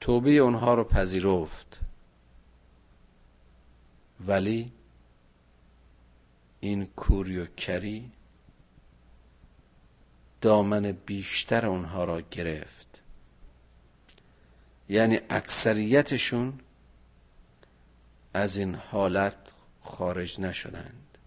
توبه 0.00 0.30
اونها 0.30 0.74
رو 0.74 0.84
پذیرفت. 0.84 1.80
ولی 4.26 4.72
این 6.60 6.86
کوری 6.86 7.38
و 7.38 7.46
کری 7.46 8.10
دامن 10.40 10.92
بیشتر 10.92 11.66
اونها 11.66 12.04
را 12.04 12.20
گرفت. 12.20 13.02
یعنی 14.88 15.20
اکثریتشون 15.30 16.60
از 18.34 18.56
این 18.56 18.74
حالت 18.74 19.52
خارج 19.80 20.40
نشدند. 20.40 21.18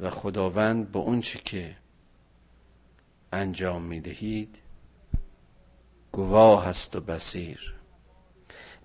و 0.00 0.10
خداوند 0.10 0.92
به 0.92 0.98
اون 0.98 1.20
چی 1.20 1.38
که 1.38 1.76
انجام 3.32 3.82
می‌دهید 3.82 4.58
گواه 6.12 6.64
هست 6.64 6.96
و 6.96 7.00
بسیر 7.00 7.75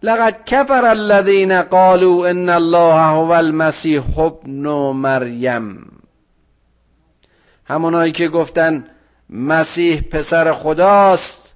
لقد 0.04 0.46
کفر 0.46 0.86
الذين 0.86 1.62
قالوا 1.62 2.30
ان 2.30 2.50
الله 2.50 3.02
هو 3.02 3.32
المسیح 3.32 4.20
ابن 4.20 4.68
مریم 4.92 6.02
همونایی 7.66 8.12
که 8.12 8.30
گفتن 8.30 8.88
مسیح 9.30 10.02
پسر 10.02 10.54
خداست 10.54 11.54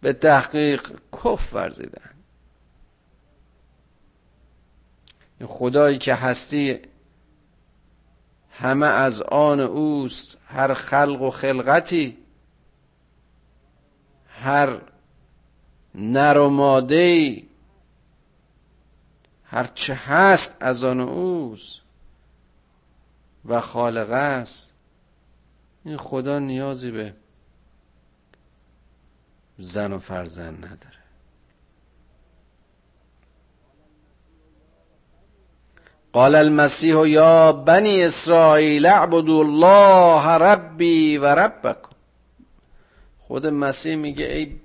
به 0.00 0.12
تحقیق 0.12 0.92
کف 1.12 1.54
ورزیدن. 1.54 2.10
خدایی 5.46 5.98
که 5.98 6.14
هستی 6.14 6.78
همه 8.50 8.86
از 8.86 9.22
آن 9.22 9.60
اوست 9.60 10.36
هر 10.46 10.74
خلق 10.74 11.22
و 11.22 11.30
خلقتی 11.30 12.18
هر 14.28 14.80
نر 15.94 16.38
و 16.38 16.48
ماده 16.48 17.42
هر 19.44 19.66
چه 19.74 19.94
هست 19.94 20.56
از 20.60 20.84
آن 20.84 21.00
اوست 21.00 21.80
و 23.44 23.60
خالق 23.60 24.10
است. 24.10 24.72
این 25.84 25.96
خدا 25.96 26.38
نیازی 26.38 26.90
به 26.90 27.14
زن 29.58 29.92
و 29.92 29.98
فرزند 29.98 30.64
نداره. 30.64 30.94
قال 36.12 36.34
المسیح 36.34 37.08
یا 37.08 37.52
بنی 37.52 38.02
اسرائیل 38.02 38.86
اعبدوا 38.86 39.38
الله 39.38 40.26
ربی 40.26 41.18
و 41.18 41.26
ربکم. 41.26 41.90
خود 43.20 43.46
مسیح 43.46 43.96
میگه 43.96 44.24
ای 44.24 44.60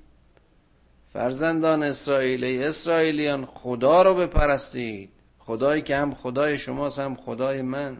فرزندان 1.14 1.84
اسرائیل 1.84 2.44
ای 2.44 2.64
اسرائیلیان 2.64 3.46
خدا 3.46 4.02
رو 4.02 4.16
بپرستید. 4.16 5.10
خدایی 5.40 5.82
که 5.82 5.96
هم 5.96 6.14
خدای 6.16 6.58
شماست 6.58 7.00
هم 7.00 7.16
خدای 7.16 7.62
من. 7.62 7.98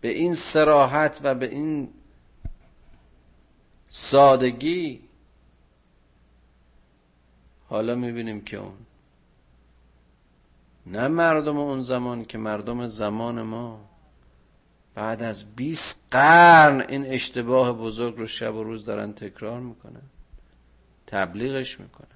به 0.00 0.08
این 0.08 0.34
سراحت 0.34 1.20
و 1.22 1.34
به 1.34 1.48
این 1.48 1.88
سادگی 3.88 5.00
حالا 7.68 7.94
می‌بینیم 7.94 8.40
که 8.40 8.56
اون. 8.56 8.78
نه 10.86 11.08
مردم 11.08 11.58
اون 11.58 11.80
زمان 11.80 12.24
که 12.24 12.38
مردم 12.38 12.86
زمان 12.86 13.42
ما. 13.42 13.89
بعد 14.94 15.22
از 15.22 15.56
20 15.56 16.06
قرن 16.10 16.80
این 16.80 17.06
اشتباه 17.06 17.72
بزرگ 17.72 18.16
رو 18.16 18.26
شب 18.26 18.54
و 18.54 18.64
روز 18.64 18.84
دارن 18.84 19.12
تکرار 19.12 19.60
می‌کنن. 19.60 20.02
تبلیغش 21.06 21.80
می‌کنن. 21.80 22.06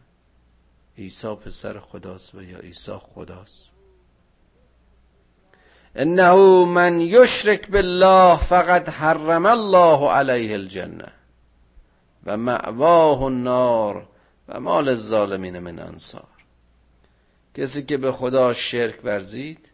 عیسی 0.98 1.34
پسر 1.34 1.78
خداست 1.78 2.34
و 2.34 2.42
یا 2.42 2.58
عیسی 2.58 2.92
خداست. 2.92 3.68
انه 5.94 6.34
من 6.64 7.00
یشرک 7.00 7.70
بالله 7.70 8.38
فقد 8.38 8.88
حرم 8.88 9.46
الله 9.46 10.10
علیه 10.10 10.52
الجنه 10.52 11.12
و 12.26 12.36
معواه 12.36 13.22
النار 13.22 14.08
و 14.48 14.60
مال 14.60 14.88
الظالمین 14.88 15.58
من 15.58 15.78
انصار. 15.78 16.28
کسی 17.54 17.82
که 17.82 17.96
به 17.96 18.12
خدا 18.12 18.52
شرک 18.52 19.04
ورزید 19.04 19.70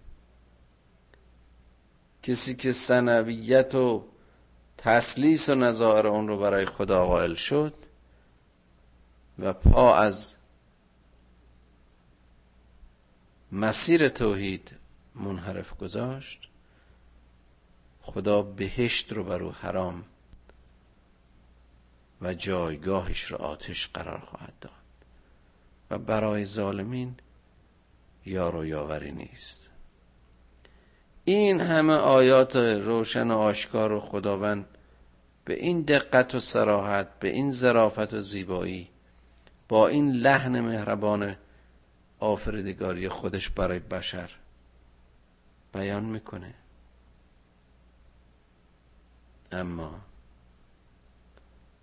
کسی 2.23 2.55
که 2.55 2.73
سنویت 2.73 3.75
و 3.75 4.05
تسلیس 4.79 5.49
و 5.49 5.55
نظائر 5.55 6.07
اون 6.07 6.29
رو 6.29 6.39
برای 6.39 6.67
خدا 6.67 7.07
قائل 7.07 7.35
شد 7.35 7.75
و 9.39 9.53
پا 9.53 9.97
از 9.97 10.37
مسیر 13.53 14.09
توحید 14.09 14.71
منحرف 15.15 15.77
گذاشت 15.77 16.49
خدا 18.03 18.43
بهشت 18.43 19.13
رو 19.13 19.25
بر 19.25 19.43
او 19.43 19.53
حرام 19.53 20.05
و 22.21 22.35
جایگاهش 22.35 23.25
رو 23.25 23.37
آتش 23.37 23.89
قرار 23.89 24.19
خواهد 24.19 24.53
داد. 24.61 24.73
و 25.91 25.99
برای 25.99 26.45
ظالمین 26.45 27.15
یار 28.27 28.57
و 28.57 28.67
یاوری 28.67 29.13
نیست. 29.13 29.60
این 31.33 31.61
همه 31.61 31.93
آیات 31.93 32.57
روشن 32.57 33.31
و 33.31 33.39
آشکار 33.39 33.93
و 33.93 34.01
خداوند 34.01 34.65
به 35.45 35.55
این 35.55 35.83
دقت 35.83 36.35
و 36.35 36.41
سراحت 36.41 37.19
به 37.19 37.29
این 37.29 37.51
ظرافت 37.51 38.15
و 38.15 38.21
زیبایی 38.21 38.89
با 39.69 39.89
این 39.89 40.13
لحن 40.13 40.61
مهربان 40.61 41.37
آفریدگاری 42.21 43.09
خودش 43.09 43.49
برای 43.51 43.79
بشر 43.79 44.31
بیان 45.73 46.05
می‌کنه. 46.05 46.55
اما 49.53 50.01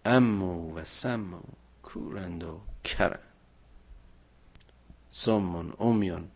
امو 0.05 0.79
و 0.79 0.83
سمو 0.83 1.39
کورند 1.83 2.43
و 2.43 2.59
کرند. 2.83 3.19
سمون 5.09 5.73
امیون 5.79 6.27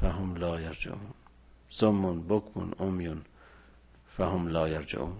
فهم 0.00 0.36
لا 0.36 0.60
یرجعون. 0.60 1.10
سمون 1.68 2.22
بکمون 2.28 2.74
امیون 2.80 3.22
فهم 4.16 4.48
لا 4.48 4.68
یرجعون. 4.68 5.16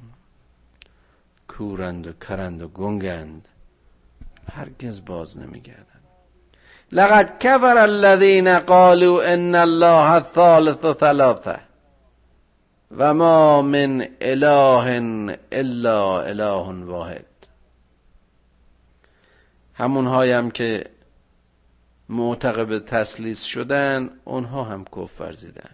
کورند 1.49 2.07
و 2.07 2.13
کرند 2.13 2.63
و 2.63 2.69
گنگند 2.69 3.49
هرگز 4.53 5.05
باز 5.05 5.39
نمیگردند. 5.39 6.05
لقد 6.93 7.39
کفر 7.39 7.79
الذین 7.79 8.59
قالوا 8.59 9.23
ان 9.23 9.55
الله 9.55 10.21
ثالث 10.21 10.87
ثلاثه 11.01 11.61
و 12.97 13.15
ما 13.15 13.63
من 13.63 14.09
اله 14.21 15.37
الا 15.53 16.23
اله 16.23 16.85
واحد. 16.85 17.25
همون 19.75 20.07
هایم 20.07 20.51
که 20.51 20.87
معتقب 22.11 22.79
تسلیس 22.79 23.43
شدن 23.43 24.11
اونها 24.25 24.65
هم 24.65 24.85
کفر 24.85 25.25
ورزیدن. 25.25 25.71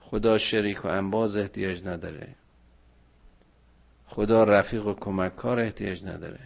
خدا 0.00 0.38
شریک 0.38 0.84
و 0.84 0.88
انباز 0.88 1.36
احتیاج 1.36 1.86
نداره. 1.86 2.34
خدا 4.06 4.44
رفیق 4.44 4.86
و 4.86 4.94
کمککار 4.94 5.60
احتیاج 5.60 6.04
نداره. 6.04 6.40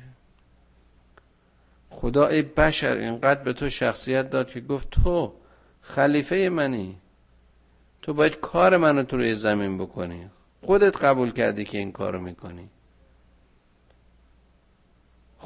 خدا 1.90 2.26
ای 2.26 2.42
بشر 2.42 2.96
اینقدر 2.96 3.42
به 3.42 3.53
تو 3.53 3.68
شخصیت 3.68 4.30
داد 4.30 4.50
که 4.50 4.61
گفت 4.61 4.90
تو 4.90 5.34
خلیفه 5.82 6.48
منی. 6.48 6.98
تو 8.03 8.14
باید 8.14 8.40
کار 8.40 8.76
منو 8.76 9.03
تو 9.03 9.16
روی 9.16 9.34
زمین 9.34 9.78
بکنی. 9.78 10.30
خودت 10.62 11.05
قبول 11.05 11.32
کردی 11.32 11.64
که 11.64 11.78
این 11.78 11.92
کارو 11.92 12.20
می‌کنی. 12.20 12.68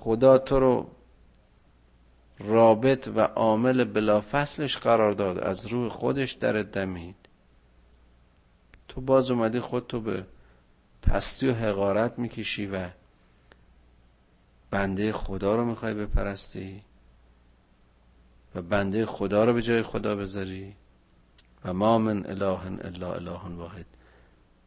خدا 0.07 0.39
تو 0.39 0.61
رو 0.61 0.91
رابط 2.39 3.09
و 3.09 3.21
عامل 3.21 3.85
بلافصلش 3.85 4.77
قرار 4.77 5.13
داد. 5.13 5.39
از 5.39 5.67
روح 5.67 5.89
خودش 5.89 6.33
در 6.33 6.63
دمید. 6.63 7.17
تو 8.89 9.01
باز 9.01 9.31
اومدی 9.31 9.61
خودتو 9.61 10.01
به 10.01 10.27
پستی 11.03 11.49
و 11.49 11.55
حقارت 11.55 12.19
می‌کشی 12.19 12.67
و 12.67 12.89
بنده 14.71 15.13
خدا 15.13 15.57
رو 15.57 15.65
می‌خوای 15.65 15.95
بپرستی 15.95 16.83
و 18.55 18.63
بنده 18.63 19.07
خدا 19.07 19.45
رو 19.45 19.53
به 19.53 19.63
جای 19.63 19.83
خدا 19.83 20.17
بذاری 20.17 20.75
و 21.65 21.73
ما 21.73 21.99
من 21.99 22.27
اله 22.27 22.67
الا 22.85 23.15
اله 23.15 23.57
واحد. 23.57 23.87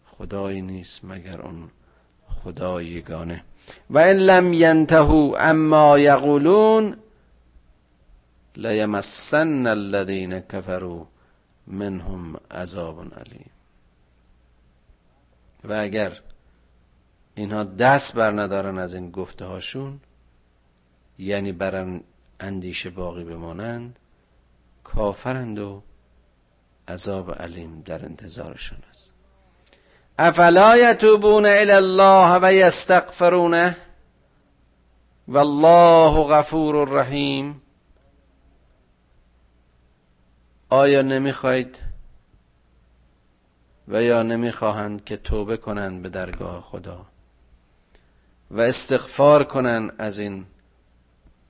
خدایی 0.06 0.62
نیست 0.62 1.06
مگر 1.06 1.42
اون 1.42 1.70
خدای 2.28 2.86
یگانه 2.86 3.44
و 3.90 3.98
این 3.98 4.18
لم 4.18 4.54
ینتهو 4.54 5.36
اما 5.40 6.00
یقولون 6.00 6.98
لیمسن 8.56 9.68
الذین 9.68 10.40
کفروا 10.40 11.08
منهم 11.68 12.36
عذاب 12.52 13.14
علیم. 13.14 13.50
و 15.64 15.74
اگر 15.74 16.20
اینها 17.36 17.64
دست 17.64 18.14
بر 18.14 18.32
ندارن 18.32 18.78
از 18.78 18.94
این 18.94 19.12
گفته 19.12 19.46
هاشون 19.46 20.00
یعنی 21.18 21.52
بر 21.52 22.00
اندیشه 22.40 22.90
باقی 22.90 23.24
بمانند 23.24 24.00
کافرند 24.84 25.60
و 25.60 25.84
عذاب 26.88 27.32
علیم 27.32 27.82
در 27.82 28.06
انتظارشون 28.06 28.80
است. 28.90 29.09
افلا 30.22 30.78
یتوبون 30.78 31.46
الی 31.46 31.72
الله 31.72 32.40
و 32.42 32.54
یستغفرونه 32.54 33.78
والله 35.28 36.24
غفور 36.24 36.90
رحیم 36.90 37.62
آیا 40.70 41.02
نمی‌خواید 41.02 41.80
و 43.88 44.04
یا 44.04 44.24
نمی‌خواهند 44.24 45.06
که 45.06 45.18
توبه 45.18 45.58
کنند 45.58 46.02
به 46.02 46.10
درگاه 46.10 46.62
خدا 46.62 47.06
و 48.52 48.62
استغفار 48.62 49.44
کنند 49.44 49.96
از 49.98 50.20
این 50.20 50.46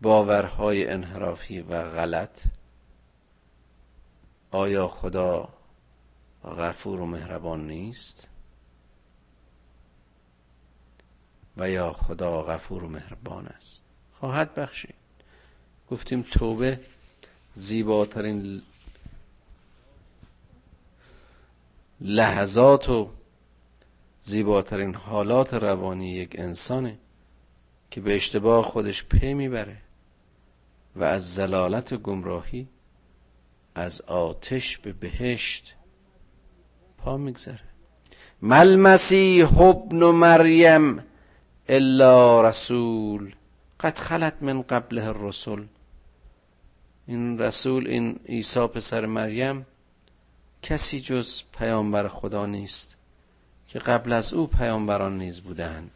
باورهای 0.02 0.88
انحرافی 0.88 1.62
و 1.62 1.84
غلط؟ 1.84 2.44
آیا 4.52 4.88
خدا 4.88 5.50
غفور 6.58 7.00
و 7.00 7.06
مهربان 7.06 7.68
نیست؟ 7.68 8.29
و 11.58 11.70
یا 11.70 11.94
خدا 11.94 12.42
غفور 12.44 12.84
و 12.84 12.90
مهربان 12.90 13.48
است. 13.48 13.84
خواهد 14.14 14.56
بخشید. 14.56 14.96
گفتیم 15.92 16.22
توبه 16.22 16.80
زیباترین 17.54 18.62
لحظات 22.02 22.90
و 22.90 23.10
زیباترین 24.22 24.96
حالات 24.96 25.54
روانی 25.54 26.12
یک 26.12 26.36
انسانه 26.40 26.98
که 27.92 28.02
به 28.02 28.16
اشتباه 28.16 28.66
خودش 28.66 29.04
پی 29.04 29.34
می‌بره 29.34 29.78
و 30.96 31.04
از 31.04 31.34
زلالت 31.34 31.94
و 31.94 31.98
گمراهی 31.98 32.68
از 33.76 34.02
آتش 34.02 34.78
به 34.78 34.94
بهشت 34.94 35.76
پا 36.98 37.18
میگذره. 37.18 37.60
مل 38.42 38.76
مسیح 38.76 39.62
ابن 39.62 40.06
مریم 40.06 41.04
الا 41.72 42.42
رسول. 42.42 43.36
قد 43.80 43.98
خلت 43.98 44.36
من 44.42 44.62
قبله 44.62 45.08
الرسل. 45.08 45.66
این 47.08 47.40
رسول 47.40 47.88
این 47.88 48.20
عیسی 48.26 48.68
پسر 48.68 49.06
مریم 49.06 49.66
کسی 50.62 51.00
جز 51.00 51.44
پیامبر 51.52 52.08
خدا 52.08 52.46
نیست 52.46 52.96
که 53.68 53.80
قبل 53.80 54.14
از 54.14 54.34
او 54.34 54.48
پیامبران 54.48 55.18
نیز 55.18 55.42
بودند 55.42 55.92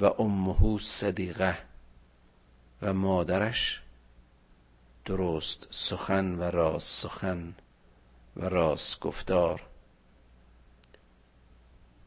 و 0.00 0.04
امه 0.04 0.78
صدیقه 0.78 1.58
و 2.82 2.94
مادرش 2.94 3.82
درست 5.04 5.66
سخن 5.70 6.34
و 6.34 6.42
راست 6.42 7.02
سخن 7.02 7.54
و 8.36 8.48
راست 8.48 9.00
گفتار. 9.00 9.62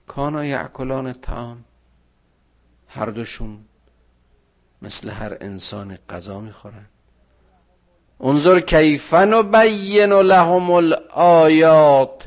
کانا 0.07 0.45
یعکلان 0.45 1.13
تام 1.13 1.65
هر 2.93 3.05
دوشون 3.05 3.65
مثل 4.81 5.09
هر 5.09 5.37
انسان 5.41 5.97
غذا 6.09 6.39
می‌خورن. 6.39 6.85
انظر 8.19 8.59
کیفن 8.59 9.33
و 9.33 9.43
بین 9.43 10.13
لهم 10.13 10.71
الآیات. 10.71 12.25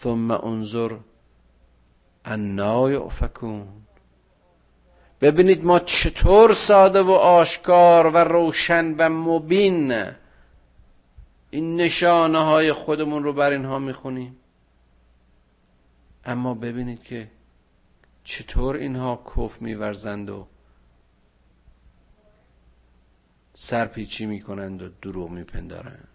ثم 0.00 0.30
انظر 0.30 0.96
انا 2.24 2.90
یؤفکون. 2.90 3.68
ببینید 5.20 5.64
ما 5.64 5.78
چطور 5.78 6.52
ساده 6.52 7.02
و 7.02 7.10
آشکار 7.10 8.06
و 8.06 8.16
روشن 8.16 8.94
و 8.98 9.08
مبین 9.08 10.04
این 11.50 11.76
نشانه 11.76 12.38
های 12.38 12.72
خودمون 12.72 13.24
رو 13.24 13.32
بر 13.32 13.50
اینها 13.50 13.78
می‌خونیم. 13.78 14.36
اما 16.24 16.54
ببینید 16.54 17.02
که 17.02 17.30
چطور 18.28 18.76
اینها 18.76 19.22
کف 19.36 19.62
میورزند 19.62 20.30
و 20.30 20.46
سرپیچی 23.54 24.26
می‌کنند 24.26 24.82
و 24.82 24.88
دروغ 25.02 25.30
میپندارند؟ 25.30 26.08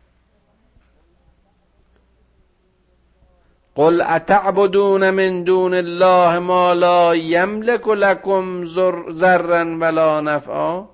قل 3.76 4.02
اتعبدون 4.02 5.10
من 5.10 5.44
دون 5.44 5.74
الله 5.74 6.40
ما 6.40 6.74
لا 6.74 7.16
یملک 7.16 7.88
لكم 7.88 8.66
ذرا 9.12 9.78
ولا 9.78 10.22
نفعا؟ 10.22 10.86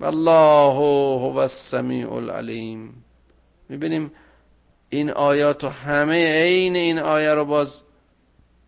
والله 0.00 0.74
هو 1.32 1.36
السمیع 1.38 2.12
العلیم. 2.12 3.04
می‌بینیم 3.68 4.12
این 4.88 5.10
آیات 5.10 5.64
و 5.64 5.68
همه 5.68 6.42
عین 6.42 6.76
این 6.76 6.98
آیه 6.98 7.34
رو 7.34 7.44
باز 7.44 7.85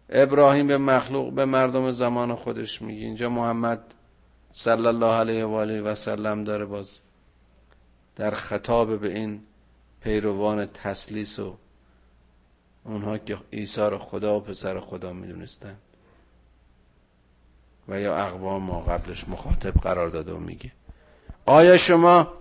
ابراهیم 0.09 0.67
به 0.67 0.79
مخلوق 0.79 1.33
به 1.33 1.45
مردم 1.45 1.91
زمان 1.91 2.35
خودش 2.35 2.83
میگه. 2.83 3.05
اینجا 3.05 3.29
محمد 3.29 3.95
صلی 4.53 4.87
الله 4.87 5.15
علیه 5.15 5.45
و 5.45 5.53
آله 5.53 5.81
و 5.81 5.95
سلم 5.95 6.45
داره 6.45 6.65
باز 6.65 6.99
در 8.17 8.31
خطاب 8.31 9.01
به 9.01 9.15
این 9.15 9.41
پیروان 10.01 10.67
تسلیس 10.67 11.39
و 11.39 11.57
اونها 12.85 13.19
که 13.19 13.39
عیسی 13.53 13.81
رو 13.81 13.99
خدا 13.99 14.37
و 14.37 14.41
پسر 14.41 14.81
خدا 14.81 15.13
می‌دونستن. 15.13 15.77
و 17.89 18.01
یا 18.01 18.17
اقوام 18.17 18.63
ما 18.63 18.81
قبلش 18.81 19.29
مخاطب 19.29 19.71
قرار 19.81 20.09
داده 20.09 20.33
و 20.33 20.39
میگه. 20.39 20.73
آیا 21.47 21.77
شما 21.77 22.33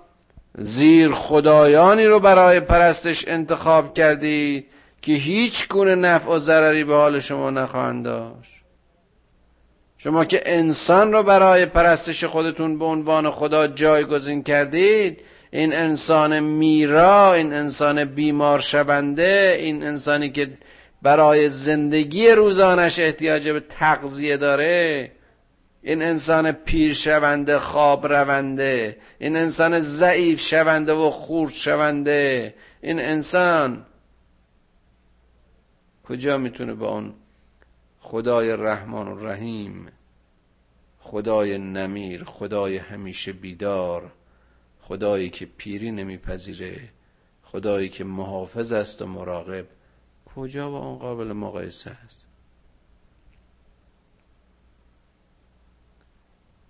زیر 0.57 1.11
خدایانی 1.11 2.05
رو 2.05 2.19
برای 2.19 2.59
پرستش 2.59 3.27
انتخاب 3.27 3.93
کردید 3.93 4.67
که 5.07 5.13
هیچ 5.13 5.67
گونه 5.67 5.95
نفع 5.95 6.29
و 6.29 6.39
ضرری 6.39 6.83
به 6.83 6.95
حال 6.95 7.19
شما 7.19 7.49
نخواهند 7.49 8.05
داشت. 8.05 8.51
شما 9.97 10.25
که 10.25 10.41
انسان 10.45 11.11
رو 11.11 11.23
برای 11.23 11.65
پرستش 11.65 12.23
خودتون 12.23 12.79
به 12.79 12.85
عنوان 12.85 13.31
خدا 13.31 13.67
جایگزین 13.67 14.43
کردید 14.43 15.21
این 15.51 15.73
انسان 15.73 16.39
میرا 16.39 17.33
این 17.33 17.53
انسان 17.53 18.05
بیمار 18.05 18.59
شونده 18.59 19.57
این 19.59 19.83
انسانی 19.83 20.29
که 20.29 20.49
برای 21.01 21.49
زندگی 21.49 22.29
روزانش 22.29 22.99
احتیاج 22.99 23.49
به 23.49 23.59
تغذیه 23.59 24.37
داره 24.37 25.11
این 25.83 26.01
انسان 26.01 26.51
پیر 26.51 26.93
شونده 26.93 27.59
خواب 27.59 28.13
رونده 28.13 28.97
این 29.19 29.35
انسان 29.35 29.79
ضعیف 29.79 30.41
شونده 30.41 30.93
و 30.93 31.09
خورد 31.09 31.53
شونده 31.53 32.53
این 32.81 32.99
انسان 32.99 33.85
کجا 36.09 36.37
می‌تونه 36.37 36.73
با 36.73 36.89
اون 36.89 37.13
خدای 37.99 38.49
رحمان 38.49 39.07
و 39.07 39.25
رحیم 39.25 39.91
خدای 40.99 41.57
نمیر 41.57 42.23
خدای 42.23 42.77
همیشه 42.77 43.33
بیدار 43.33 44.11
خدایی 44.81 45.29
که 45.29 45.45
پیری 45.45 45.91
نمیپذیره 45.91 46.89
خدایی 47.43 47.89
که 47.89 48.03
محافظ 48.03 48.73
است 48.73 49.01
و 49.01 49.05
مراقب 49.05 49.67
کجا 50.35 50.71
با 50.71 50.79
اون 50.79 50.97
قابل 50.97 51.33
مقایسه 51.33 51.91
است؟ 51.91 52.25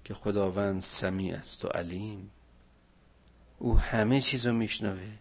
که 0.04 0.14
خداوند 0.14 0.82
سمیع 0.82 1.36
است 1.36 1.66
و 1.66 1.68
علیم. 1.68 2.32
او 3.60 3.78
همه 3.78 4.22
چیز 4.22 4.48
رو 4.48 4.54
میشنوه. 4.54 5.12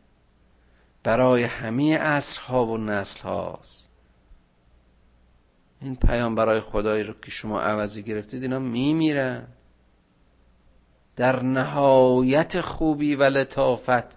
برای 1.02 1.42
همه 1.42 1.98
عصرها 1.98 2.66
و 2.66 2.78
نسل 2.78 3.20
هاست 3.20 3.95
این 5.80 5.96
پیام 5.96 6.34
برای 6.34 6.60
خدایی 6.60 7.02
رو 7.02 7.14
که 7.14 7.30
شما 7.30 7.60
عوضی 7.60 8.02
گرفتید 8.02 8.42
اینا 8.42 8.58
میمیرن 8.58 9.46
در 11.16 11.42
نهایت 11.42 12.60
خوبی 12.60 13.14
و 13.14 13.22
لطافت 13.22 14.16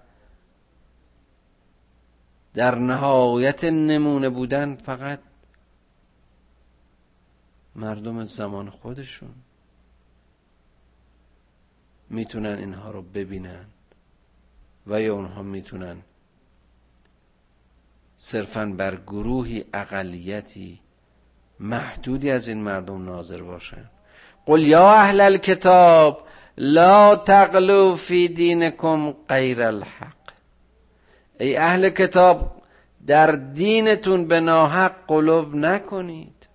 در 2.54 2.76
نهایت 2.76 3.64
نمونه 3.64 4.30
بودن 4.30 4.76
فقط 4.76 5.20
مردم 7.76 8.24
زمان 8.24 8.70
خودشون 8.70 9.34
می‌تونن 12.10 12.58
اینها 12.58 12.92
رو 12.92 13.02
ببینن 13.02 13.66
و 14.88 15.02
یا 15.02 15.16
اونها 15.16 15.44
می‌تونن 15.44 16.02
صرفا 18.16 18.66
بر 18.66 18.96
گروهی 18.96 19.66
اقلیتی 19.74 20.80
محدودی 21.60 22.32
از 22.32 22.48
این 22.48 22.64
مردم 22.64 23.06
ناظر 23.06 23.42
باشن. 23.42 23.90
قل 24.46 24.62
یا 24.62 24.92
اهل 24.92 25.22
الكتاب 25.22 26.22
لا 26.58 27.16
تغلو 27.16 27.96
فی 27.96 28.28
دینکم 28.28 29.14
غیر 29.30 29.62
الحق. 29.62 30.16
ای 31.40 31.58
اهل 31.58 31.90
کتاب 31.90 32.52
در 33.08 33.32
دینتون 33.32 34.28
به 34.28 34.40
ناحق 34.40 34.92
قلوب 35.08 35.56
نکنید. 35.56 36.48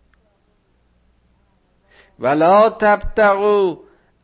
ولا 2.18 2.70
تبتغوا 2.70 3.76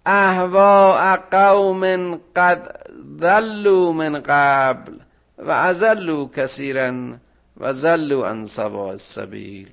اهواء 0.06 1.16
قوم 1.16 2.14
قد 2.36 2.86
ذلوا 3.20 3.92
من 3.92 4.22
قبل 4.26 4.92
و 5.38 5.50
ازلوا 5.50 6.28
کثیرا 6.36 7.14
و 7.56 7.72
ذلوا 7.72 8.28
عن 8.28 8.44
سواء 8.44 8.90
السبیل. 8.90 9.68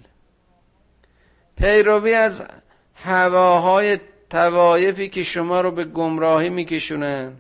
پیروی 1.58 2.14
از 2.14 2.44
هواهای 2.96 4.00
توایفی 4.30 5.10
که 5.10 5.24
شما 5.24 5.62
رو 5.62 5.72
به 5.72 5.84
گمراهی 5.84 6.50
میکشونن 6.50 7.34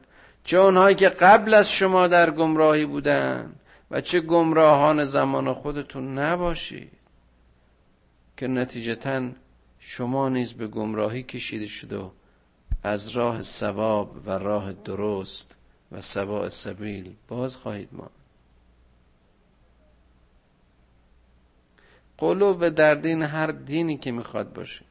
چه 0.43 0.57
اونهایی 0.57 0.95
که 0.95 1.09
قبل 1.09 1.53
از 1.53 1.71
شما 1.71 2.07
در 2.07 2.31
گمراهی 2.31 2.85
بودن 2.85 3.53
و 3.91 4.01
چه 4.01 4.19
گمراهان 4.19 5.03
زمان 5.03 5.53
خودتون 5.53 6.19
نباشید 6.19 6.91
که 8.37 8.47
نتیجتا 8.47 9.29
شما 9.79 10.29
نیز 10.29 10.53
به 10.53 10.67
گمراهی 10.67 11.23
کشیده 11.23 11.67
شده 11.67 11.97
و 11.97 12.09
از 12.83 13.09
راه 13.09 13.41
ثواب 13.41 14.15
و 14.27 14.31
راه 14.31 14.73
درست 14.73 15.55
و 15.91 16.01
سواء 16.01 16.49
سبیل 16.49 17.15
باز 17.27 17.55
خواهید 17.55 17.89
ما 17.91 18.09
قلوب 22.17 22.69
در 22.69 22.95
دین 22.95 23.21
هر 23.21 23.47
دینی 23.47 23.97
که 23.97 24.11
می‌خواد 24.11 24.53
باشه. 24.53 24.85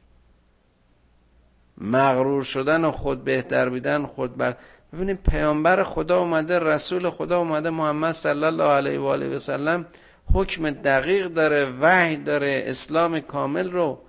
مغرور 1.77 2.43
شدن 2.43 2.85
و 2.85 2.91
خود 2.91 3.23
بهتر 3.23 3.69
بیدن 3.69 4.05
خود 4.05 4.37
بر 4.37 4.57
ببینید 4.93 5.23
پیامبر 5.23 5.83
خدا 5.83 6.19
اومده 6.19 6.59
رسول 6.59 7.09
خدا 7.09 7.39
اومده 7.39 7.69
محمد 7.69 8.11
صلی 8.11 8.43
الله 8.43 8.63
علیه 8.63 8.99
و 8.99 9.05
آله 9.05 9.35
و 9.35 9.37
سلم 9.37 9.85
حکم 10.33 10.71
دقیق 10.71 11.27
داره 11.27 11.65
وحی 11.81 12.17
داره 12.17 12.63
اسلام 12.65 13.19
کامل 13.19 13.71
رو 13.71 14.01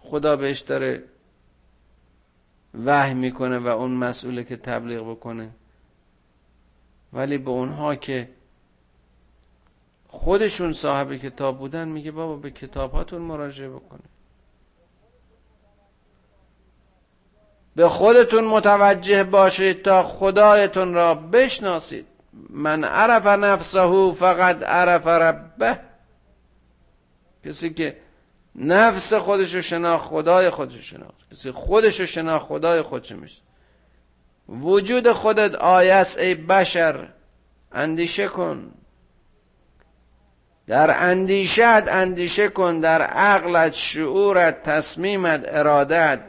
خدا 0.00 0.36
بهش 0.36 0.58
داره 0.60 1.04
وحی 2.84 3.14
می‌کنه 3.14 3.58
و 3.58 3.66
اون 3.66 3.90
مسئوله 3.90 4.44
که 4.44 4.56
تبلیغ 4.56 5.10
بکنه. 5.10 5.50
ولی 7.12 7.38
به 7.38 7.50
اونها 7.50 7.94
که 7.94 8.28
خودشون 10.10 10.72
صاحب 10.72 11.16
کتاب 11.16 11.58
بودن 11.58 11.88
میگه 11.88 12.10
بابا 12.10 12.36
به 12.36 12.50
کتاباتون 12.50 13.22
مراجعه 13.22 13.68
بکنه. 13.68 14.00
به 17.76 17.88
خودتون 17.88 18.44
متوجه 18.44 19.24
باشید 19.24 19.82
تا 19.82 20.02
خدایتون 20.02 20.94
را 20.94 21.14
بشناسید. 21.14 22.06
من 22.50 22.84
عرف 22.84 23.26
نفسه 23.26 24.12
فقط 24.12 24.62
عرف 24.62 25.06
ربه. 25.06 25.78
کسی 27.44 27.74
که 27.74 27.96
نفس 28.54 29.14
خودشو 29.14 29.60
شناخت 29.60 30.08
خدای 30.08 30.50
خودشو 30.50 30.82
شناخت. 30.82 31.30
کسی 31.32 31.50
خودشو 31.50 32.06
شناخت 32.06 32.46
خدای 32.46 32.82
خودشو 32.82 33.16
میشه 33.16 33.42
وجود 34.48 35.12
خودت 35.12 35.54
آیس 35.54 36.18
ای 36.18 36.34
بشر. 36.34 37.08
اندیشه 37.72 38.28
کن. 38.28 38.72
در 40.70 41.10
اندیشت 41.10 41.60
اندیشه 41.88 42.48
کن 42.48 42.80
در 42.80 43.02
عقلت 43.02 43.72
شعورت 43.72 44.62
تصمیمت 44.62 45.44
ارادت 45.48 46.20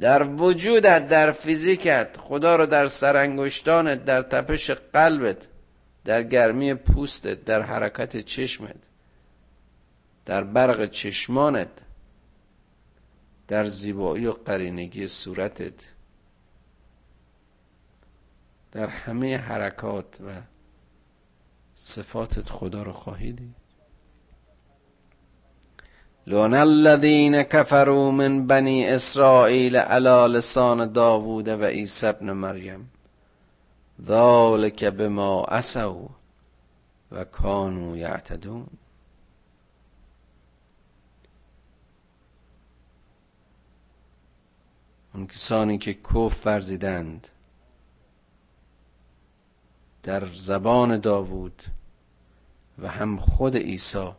در 0.00 0.22
وجودت 0.22 1.08
در 1.08 1.30
فیزیکت 1.30 2.16
خدا 2.18 2.56
رو 2.56 2.66
در 2.66 2.88
سرانگشتانت 2.88 4.04
در 4.04 4.22
تپش 4.22 4.70
قلبت 4.70 5.36
در 6.04 6.22
گرمی 6.22 6.74
پوستت 6.74 7.44
در 7.44 7.62
حرکت 7.62 8.16
چشمت 8.16 8.76
در 10.26 10.44
برق 10.44 10.90
چشمانت 10.90 11.70
در 13.48 13.64
زیبایی 13.64 14.26
و 14.26 14.32
قرینگی 14.32 15.06
صورتت 15.06 15.74
در 18.72 18.86
همه 18.86 19.36
حرکات 19.36 20.20
و 20.20 20.53
صفاتت 21.86 22.50
خدا 22.50 22.82
رو 22.82 22.92
خواهیدی 22.92 23.54
لون 26.26 26.54
الذين 26.54 27.42
كفروا 27.42 28.10
من 28.10 28.46
بني 28.46 28.94
اسرائيل 28.94 29.76
على 29.76 30.26
لسان 30.28 30.92
داوود 30.92 31.48
و 31.48 31.64
عیسی 31.64 32.06
ابن 32.06 32.32
مریم. 32.32 32.90
ذلك 34.06 34.84
بما 34.84 35.44
عصوا 35.44 36.08
و 37.12 37.24
كانوا 37.24 37.96
یعتدون. 37.96 38.66
اون 45.14 45.26
کسانی 45.26 45.78
که 45.78 45.94
کف 45.94 46.46
ورزیدند 46.46 47.28
در 50.04 50.34
زبان 50.34 50.98
داوود 51.00 51.62
و 52.78 52.88
هم 52.88 53.16
خود 53.18 53.56
عیسی 53.56 54.12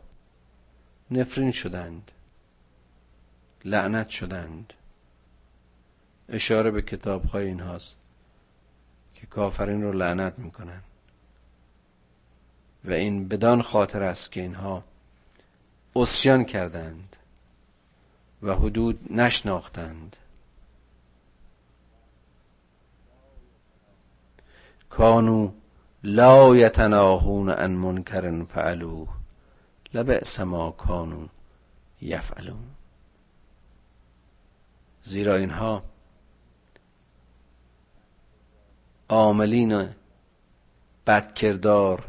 نفرین 1.10 1.52
شدند 1.52 2.10
لعنت 3.64 4.08
شدند. 4.08 4.72
اشاره 6.28 6.70
به 6.70 6.82
کتاب 6.82 7.24
های 7.24 7.46
این 7.46 7.60
هاست 7.60 7.96
که 9.14 9.26
کافرین 9.26 9.82
رو 9.82 9.92
لعنت 9.92 10.38
می‌کنن. 10.38 10.82
و 12.84 12.92
این 12.92 13.28
بدان 13.28 13.62
خاطر 13.62 14.02
است 14.02 14.32
که 14.32 14.40
اینها 14.40 14.84
اسیان 15.96 16.44
کردند 16.44 17.16
و 18.42 18.54
حدود 18.54 19.12
نشناختند. 19.12 20.16
کانو 24.90 25.52
لا 26.08 26.56
یتناهون 26.56 27.48
ان 27.48 27.70
منکر 27.70 28.44
فعلوه 28.44 29.08
لبئس 29.94 30.40
ما 30.40 30.70
کانو 30.70 31.26
یفعلون. 32.02 32.64
زیرا 35.02 35.34
اینها 35.34 35.82
عاملین 39.08 39.88
بدکردار 41.06 42.08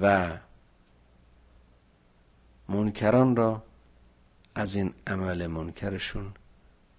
و 0.00 0.30
منکران 2.68 3.36
را 3.36 3.62
از 4.54 4.74
این 4.74 4.94
عمل 5.06 5.46
منکرشون 5.46 6.34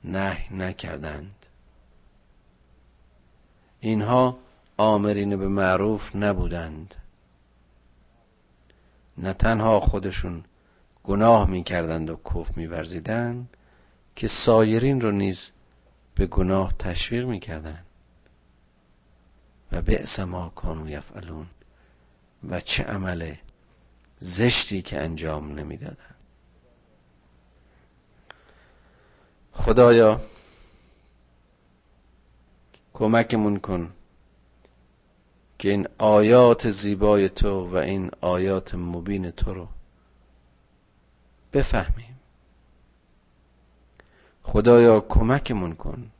نه 0.03 0.53
نکردند. 0.53 1.45
اینها 3.79 4.37
آمرین 4.79 5.37
به 5.37 5.47
معروف 5.47 6.15
نبودند. 6.15 6.95
نه 9.17 9.33
تنها 9.33 9.79
خودشون 9.79 10.43
گناه 11.03 11.49
می‌کردند 11.49 12.09
و 12.09 12.15
کف 12.15 12.57
میورزیدند 12.57 13.57
که 14.15 14.27
سایرین 14.27 15.01
رو 15.01 15.11
نیز 15.11 15.51
به 16.15 16.25
گناه 16.25 16.73
تشویق 16.79 17.25
می‌کردند. 17.25 17.85
و 19.71 19.81
بئس 19.81 20.19
ما 20.19 20.49
کانو 20.55 20.89
یفعلون 20.89 21.47
و 22.49 22.59
چه 22.61 22.83
عمل 22.83 23.35
زشتی 24.19 24.81
که 24.81 25.01
انجام 25.01 25.59
نمی‌دادند. 25.59 26.15
خدایا 29.53 30.21
کمکمون 32.93 33.59
کن 33.59 33.93
که 35.59 35.69
این 35.69 35.87
آیات 35.97 36.69
زیبای 36.69 37.29
تو 37.29 37.69
و 37.69 37.75
این 37.75 38.11
آیات 38.21 38.75
مبین 38.75 39.31
تو 39.31 39.53
رو 39.53 39.67
بفهمیم. 41.53 42.19
خدایا 44.43 44.99
کمکمون 44.99 45.75
کن 45.75 46.11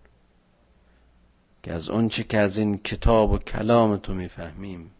که 1.64 1.74
از 1.74 1.90
اونچه 1.90 2.24
که 2.24 2.38
از 2.38 2.58
این 2.58 2.78
کتاب 2.78 3.32
و 3.32 3.38
کلام 3.38 3.98
تو 3.98 4.14
می‌فهمیم 4.14 4.92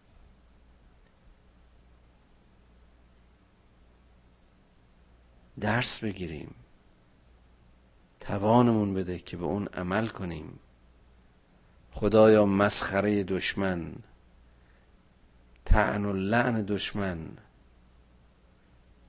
درس 5.60 6.00
بگیریم 6.00 6.56
توانمون 8.20 8.94
بده 8.94 9.20
که 9.20 9.38
به 9.38 9.46
اون 9.46 9.68
عمل 9.68 10.08
کنیم. 10.08 10.60
خدایا 11.92 12.46
مسخره 12.46 13.24
دشمن 13.24 13.94
تعن 15.70 16.06
و 16.06 16.14
لعن 16.14 16.62
دشمن. 16.62 17.18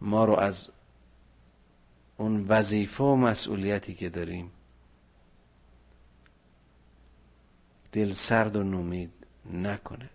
ما 0.00 0.24
رو 0.24 0.36
از 0.36 0.70
اون 2.16 2.44
وظیفه 2.48 3.04
و 3.04 3.16
مسئولیتی 3.16 3.94
که 3.94 4.08
داریم 4.08 4.50
دل 7.92 8.12
سرد 8.12 8.56
و 8.56 8.62
نومید 8.62 9.12
نکنه. 9.52 10.10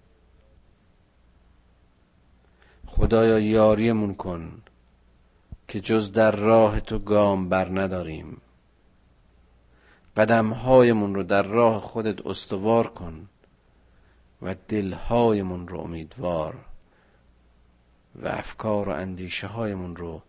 خدایا 2.85 3.39
یاریمون 3.39 4.15
کن 4.15 4.61
که 5.67 5.81
جز 5.81 6.11
در 6.11 6.31
راه 6.31 6.79
تو 6.79 6.99
گام 6.99 7.49
بر 7.49 7.81
نداریم. 7.81 8.41
قدمهایمون 10.17 11.15
رو 11.15 11.23
در 11.23 11.43
راه 11.43 11.81
خودت 11.81 12.25
استوار 12.25 12.87
کن. 12.87 13.29
و 14.41 14.55
دلهایمون 14.67 15.67
رو 15.67 15.79
امیدوار 15.79 16.55
و 18.15 18.27
افکار 18.27 18.89
و 18.89 18.91
اندیشه 18.91 19.47
هایمون 19.47 19.95
رو 19.95 20.21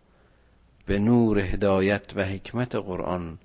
به 0.85 0.99
نور 0.99 1.39
هدایت 1.39 2.13
و 2.15 2.23
حکمت 2.23 2.75
قرآن 2.75 3.37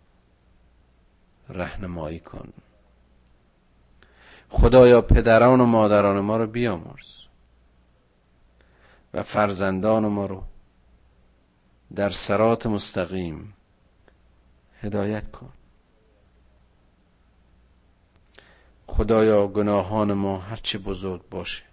رهنمایی 1.48 2.20
کن. 2.20 2.52
خدایا 4.48 5.02
پدران 5.02 5.60
و 5.60 5.66
مادران 5.66 6.20
ما 6.20 6.36
رو 6.36 6.46
بیامرز 6.46 7.22
و 9.14 9.22
فرزندان 9.22 10.06
ما 10.06 10.26
رو 10.26 10.42
در 11.94 12.10
سرات 12.10 12.66
مستقیم 12.66 13.54
هدایت 14.80 15.30
کن. 15.30 15.52
خدایا 18.92 19.46
گناهان 19.46 20.12
ما 20.12 20.38
هرچه 20.38 20.78
بزرگ 20.78 21.28
باشه. 21.28 21.64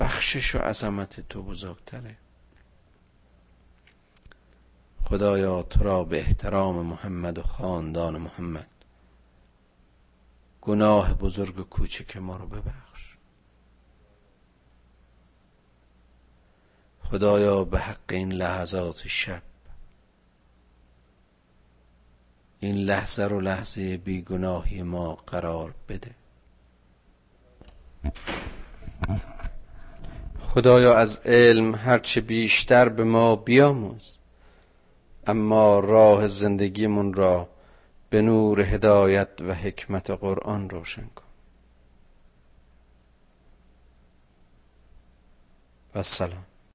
بخشش 0.00 0.54
و 0.54 0.58
عظمت 0.58 1.28
تو 1.28 1.42
بزرگتره. 1.42 2.16
خدایا 5.04 5.62
تو 5.62 5.84
را 5.84 6.04
به 6.04 6.20
احترام 6.20 6.86
محمد 6.86 7.38
و 7.38 7.42
خاندان 7.42 8.16
محمد. 8.18 8.70
گناه 10.60 11.14
بزرگ 11.14 11.58
و 11.58 11.62
کوچک 11.62 12.16
ما 12.16 12.36
رو 12.36 12.46
ببخش. 12.46 13.16
خدایا 17.02 17.64
به 17.64 17.78
حق 17.78 18.12
این 18.12 18.32
لحظات 18.32 19.06
شب 19.06 19.42
این 22.60 22.76
لحظه 22.76 23.24
رو 23.24 23.40
لحظه 23.40 23.96
بیگناهی 23.96 24.82
ما 24.82 25.14
قرار 25.14 25.74
بده. 25.88 26.10
خدایا 30.40 30.96
از 30.96 31.20
علم 31.24 31.74
هرچه 31.74 32.20
بیشتر 32.20 32.88
به 32.88 33.04
ما 33.04 33.36
بیاموز 33.36 34.18
اما 35.26 35.78
راه 35.80 36.28
زندگیمون 36.28 37.14
را 37.14 37.48
به 38.10 38.22
نور 38.22 38.60
هدایت 38.60 39.28
و 39.40 39.54
حکمت 39.54 40.10
قرآن 40.10 40.70
روشن 40.70 41.06
کن. 41.16 41.24
و 45.94 46.02
سلام. 46.02 46.49